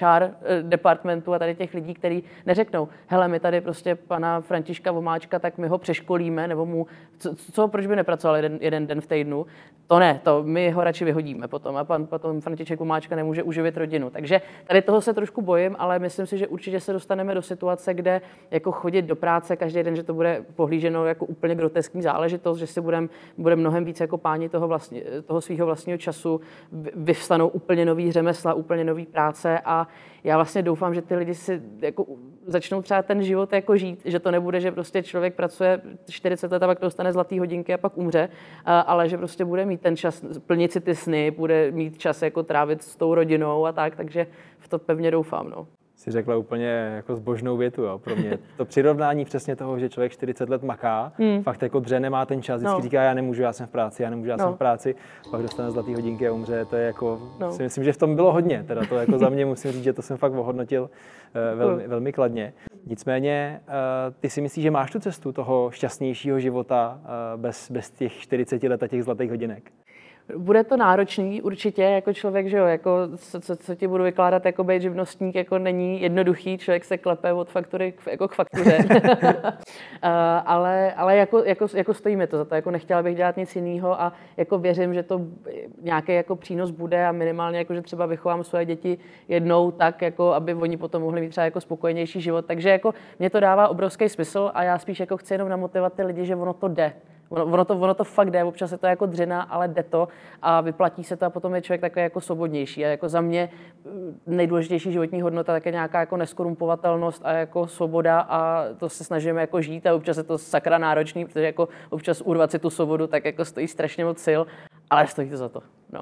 HR 0.00 0.22
eh, 0.22 0.32
eh, 0.44 0.62
departmentů 0.62 1.34
a 1.34 1.38
tady 1.38 1.54
těch 1.54 1.74
lidí, 1.74 1.94
kteří 1.94 2.24
neřeknou, 2.46 2.88
hele, 3.06 3.28
my 3.28 3.40
tady 3.40 3.60
prostě 3.60 3.94
pana 3.94 4.40
Františka 4.40 4.92
Vomáčka, 4.92 5.38
tak 5.38 5.58
my 5.58 5.68
ho 5.68 5.78
přeškolíme, 5.78 6.48
nebo 6.48 6.66
mu, 6.66 6.86
co, 7.18 7.34
co 7.52 7.68
proč 7.68 7.86
by 7.86 7.96
nepracoval 7.96 8.36
jeden, 8.36 8.58
jeden 8.60 8.86
den 8.86 9.00
v 9.00 9.06
týdnu. 9.06 9.46
To 9.86 9.98
ne, 9.98 10.20
to 10.24 10.42
my 10.42 10.70
ho 10.70 10.84
radši 10.84 11.04
vyhodíme 11.04 11.48
potom 11.48 11.76
a 11.76 11.84
pan 11.84 12.06
potom 12.06 12.40
František 12.40 12.78
Vomáčka 12.78 13.16
nemůže 13.16 13.42
uživit 13.42 13.76
rodinu. 13.76 14.10
Takže 14.10 14.40
tady 14.66 14.82
toho 14.82 15.00
se 15.00 15.14
trošku 15.14 15.42
bojím, 15.42 15.76
ale 15.78 15.98
myslím 15.98 16.26
si, 16.26 16.38
že 16.38 16.48
určitě 16.48 16.80
se 16.80 16.92
dostaneme 16.92 17.34
do 17.34 17.42
situace, 17.42 17.94
kde 17.94 18.20
jako 18.50 18.72
chodit 18.72 19.02
do 19.02 19.16
práce 19.16 19.56
každý 19.56 19.82
den, 19.82 19.96
že 19.96 20.02
to 20.02 20.14
bude 20.14 20.44
pohlíženo 20.54 21.06
jako 21.06 21.26
úplně 21.26 21.54
groteskní 21.54 21.87
groteskní 21.88 22.02
záležitost, 22.02 22.58
že 22.58 22.66
si 22.66 22.80
budeme 22.80 23.08
budem 23.38 23.58
mnohem 23.58 23.84
víc 23.84 24.00
jako 24.00 24.18
páni 24.18 24.48
toho, 24.48 24.68
vlastně, 24.68 25.02
toho 25.26 25.40
svého 25.40 25.66
vlastního 25.66 25.98
času, 25.98 26.40
vyvstanou 26.94 27.48
úplně 27.48 27.84
nový 27.84 28.12
řemesla, 28.12 28.54
úplně 28.54 28.84
nový 28.84 29.06
práce 29.06 29.60
a 29.64 29.88
já 30.24 30.36
vlastně 30.36 30.62
doufám, 30.62 30.94
že 30.94 31.02
ty 31.02 31.16
lidi 31.16 31.34
si 31.34 31.62
jako 31.80 32.06
začnou 32.46 32.82
třeba 32.82 33.02
ten 33.02 33.22
život 33.22 33.52
jako 33.52 33.76
žít, 33.76 34.02
že 34.04 34.18
to 34.20 34.30
nebude, 34.30 34.60
že 34.60 34.72
prostě 34.72 35.02
člověk 35.02 35.34
pracuje 35.34 35.80
40 36.08 36.52
let 36.52 36.62
a 36.62 36.66
pak 36.66 36.80
dostane 36.80 37.12
zlatý 37.12 37.38
hodinky 37.38 37.74
a 37.74 37.78
pak 37.78 37.96
umře, 37.96 38.28
ale 38.64 39.08
že 39.08 39.16
prostě 39.16 39.44
bude 39.44 39.64
mít 39.64 39.80
ten 39.80 39.96
čas 39.96 40.24
plnit 40.46 40.72
si 40.72 40.80
ty 40.80 40.94
sny, 40.94 41.30
bude 41.30 41.70
mít 41.70 41.98
čas 41.98 42.22
jako 42.22 42.42
trávit 42.42 42.82
s 42.82 42.96
tou 42.96 43.14
rodinou 43.14 43.66
a 43.66 43.72
tak, 43.72 43.96
takže 43.96 44.26
v 44.58 44.68
to 44.68 44.78
pevně 44.78 45.10
doufám. 45.10 45.50
No 45.50 45.66
si 45.98 46.10
řekla 46.10 46.36
úplně 46.36 46.92
jako 46.96 47.16
zbožnou 47.16 47.56
větu. 47.56 47.82
Jo. 47.82 47.98
Pro 47.98 48.16
mě 48.16 48.38
to 48.56 48.64
přirovnání 48.64 49.24
přesně 49.24 49.56
toho, 49.56 49.78
že 49.78 49.88
člověk 49.88 50.12
40 50.12 50.48
let 50.48 50.62
maká, 50.62 51.12
hmm. 51.18 51.42
fakt 51.42 51.62
jako 51.62 51.80
dře 51.80 52.00
nemá 52.00 52.26
ten 52.26 52.42
čas, 52.42 52.60
vždycky 52.60 52.76
no. 52.76 52.82
říká, 52.82 53.02
já 53.02 53.14
nemůžu, 53.14 53.42
já 53.42 53.52
jsem 53.52 53.66
v 53.66 53.70
práci, 53.70 54.02
já 54.02 54.10
nemůžu, 54.10 54.30
já 54.30 54.36
no. 54.36 54.44
jsem 54.44 54.54
v 54.54 54.58
práci, 54.58 54.94
pak 55.30 55.42
dostane 55.42 55.70
zlatý 55.70 55.94
hodinky 55.94 56.28
a 56.28 56.32
umře, 56.32 56.64
to 56.64 56.76
je 56.76 56.86
jako, 56.86 57.20
no. 57.40 57.52
si 57.52 57.62
myslím, 57.62 57.84
že 57.84 57.92
v 57.92 57.96
tom 57.96 58.14
bylo 58.14 58.32
hodně, 58.32 58.64
teda 58.66 58.86
to 58.86 58.96
jako 58.96 59.18
za 59.18 59.28
mě 59.28 59.46
musím 59.46 59.72
říct, 59.72 59.84
že 59.84 59.92
to 59.92 60.02
jsem 60.02 60.16
fakt 60.16 60.32
ohodnotil 60.32 60.82
uh, 60.82 61.58
velmi, 61.58 61.88
velmi 61.88 62.12
kladně. 62.12 62.52
Nicméně, 62.86 63.60
uh, 63.68 63.74
ty 64.20 64.30
si 64.30 64.40
myslíš, 64.40 64.62
že 64.62 64.70
máš 64.70 64.90
tu 64.90 65.00
cestu 65.00 65.32
toho 65.32 65.70
šťastnějšího 65.70 66.40
života 66.40 67.00
uh, 67.02 67.40
bez, 67.40 67.70
bez 67.70 67.90
těch 67.90 68.12
40 68.12 68.62
let 68.62 68.82
a 68.82 68.88
těch 68.88 69.04
zlatých 69.04 69.30
hodinek? 69.30 69.72
Bude 70.36 70.64
to 70.64 70.76
náročný 70.76 71.42
určitě, 71.42 71.82
jako 71.82 72.12
člověk, 72.12 72.48
že 72.48 72.56
jo, 72.56 72.66
jako 72.66 72.90
co, 73.16 73.40
co, 73.40 73.56
co 73.56 73.74
ti 73.74 73.88
budu 73.88 74.04
vykládat, 74.04 74.46
jako 74.46 74.64
být 74.64 74.82
živnostník, 74.82 75.34
jako 75.34 75.58
není 75.58 76.02
jednoduchý, 76.02 76.58
člověk 76.58 76.84
se 76.84 76.98
klepe 76.98 77.32
od 77.32 77.50
faktury 77.50 77.92
k, 77.92 78.06
jako 78.06 78.28
k 78.28 78.34
faktuře. 78.34 78.78
ale 80.46 80.92
ale 80.92 81.16
jako, 81.16 81.44
jako, 81.44 81.66
jako 81.74 81.94
stojíme 81.94 82.26
to 82.26 82.36
za 82.36 82.44
to, 82.44 82.54
jako 82.54 82.70
nechtěla 82.70 83.02
bych 83.02 83.16
dělat 83.16 83.36
nic 83.36 83.56
jiného 83.56 84.00
a 84.00 84.12
jako 84.36 84.58
věřím, 84.58 84.94
že 84.94 85.02
to 85.02 85.20
nějaký 85.82 86.12
jako 86.12 86.36
přínos 86.36 86.70
bude 86.70 87.06
a 87.06 87.12
minimálně 87.12 87.58
jako, 87.58 87.74
že 87.74 87.82
třeba 87.82 88.06
vychovám 88.06 88.44
své 88.44 88.64
děti 88.64 88.98
jednou 89.28 89.70
tak, 89.70 90.02
jako 90.02 90.32
aby 90.32 90.54
oni 90.54 90.76
potom 90.76 91.02
mohli 91.02 91.20
mít 91.20 91.30
třeba 91.30 91.44
jako 91.44 91.60
spokojenější 91.60 92.20
život. 92.20 92.46
Takže 92.46 92.68
jako 92.68 92.94
mě 93.18 93.30
to 93.30 93.40
dává 93.40 93.68
obrovský 93.68 94.08
smysl 94.08 94.50
a 94.54 94.62
já 94.62 94.78
spíš 94.78 95.00
jako 95.00 95.16
chci 95.16 95.34
jenom 95.34 95.48
namotivovat 95.48 95.92
ty 95.92 96.02
lidi, 96.02 96.24
že 96.24 96.36
ono 96.36 96.52
to 96.54 96.68
jde. 96.68 96.92
Ono, 97.28 97.44
ono, 97.44 97.64
to, 97.64 97.74
ono 97.78 97.94
to 97.94 98.04
fakt 98.04 98.30
jde, 98.30 98.44
občas 98.44 98.72
je 98.72 98.78
to 98.78 98.86
jako 98.86 99.06
dřina, 99.06 99.42
ale 99.42 99.68
jde 99.68 99.82
to 99.82 100.08
a 100.42 100.60
vyplatí 100.60 101.04
se 101.04 101.16
to 101.16 101.26
a 101.26 101.30
potom 101.30 101.54
je 101.54 101.62
člověk 101.62 101.80
takový 101.80 102.02
jako 102.02 102.20
svobodnější. 102.20 102.84
A 102.84 102.88
jako 102.88 103.08
za 103.08 103.20
mě 103.20 103.48
mm, 103.84 104.20
nejdůležitější 104.26 104.92
životní 104.92 105.22
hodnota 105.22 105.60
je 105.64 105.72
nějaká 105.72 106.00
jako 106.00 106.16
neskorumpovatelnost 106.16 107.22
a 107.24 107.32
jako 107.32 107.66
svoboda 107.66 108.20
a 108.20 108.64
to 108.78 108.88
se 108.88 109.04
snažíme 109.04 109.40
jako 109.40 109.60
žít 109.62 109.86
a 109.86 109.94
občas 109.94 110.16
je 110.16 110.22
to 110.22 110.38
sakra 110.38 110.78
náročný, 110.78 111.24
protože 111.24 111.44
jako 111.44 111.68
občas 111.90 112.20
urvat 112.24 112.50
si 112.50 112.58
tu 112.58 112.70
svobodu 112.70 113.06
tak 113.06 113.24
jako 113.24 113.44
stojí 113.44 113.68
strašně 113.68 114.04
moc 114.04 114.18
sil, 114.26 114.40
ale 114.90 115.06
stojí 115.06 115.30
to 115.30 115.36
za 115.36 115.48
to. 115.48 115.60
No. 115.92 116.00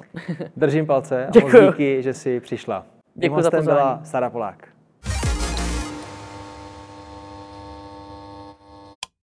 Držím 0.56 0.86
palce 0.86 1.26
a 1.26 1.30
moc 1.40 1.52
díky, 1.52 2.02
že 2.02 2.14
jsi 2.14 2.40
přišla. 2.40 2.86
Děkuji 3.14 3.42
za 3.42 3.50
pozvání. 3.50 3.76
byla 3.76 4.00
Sara 4.04 4.30
Polák. 4.30 4.75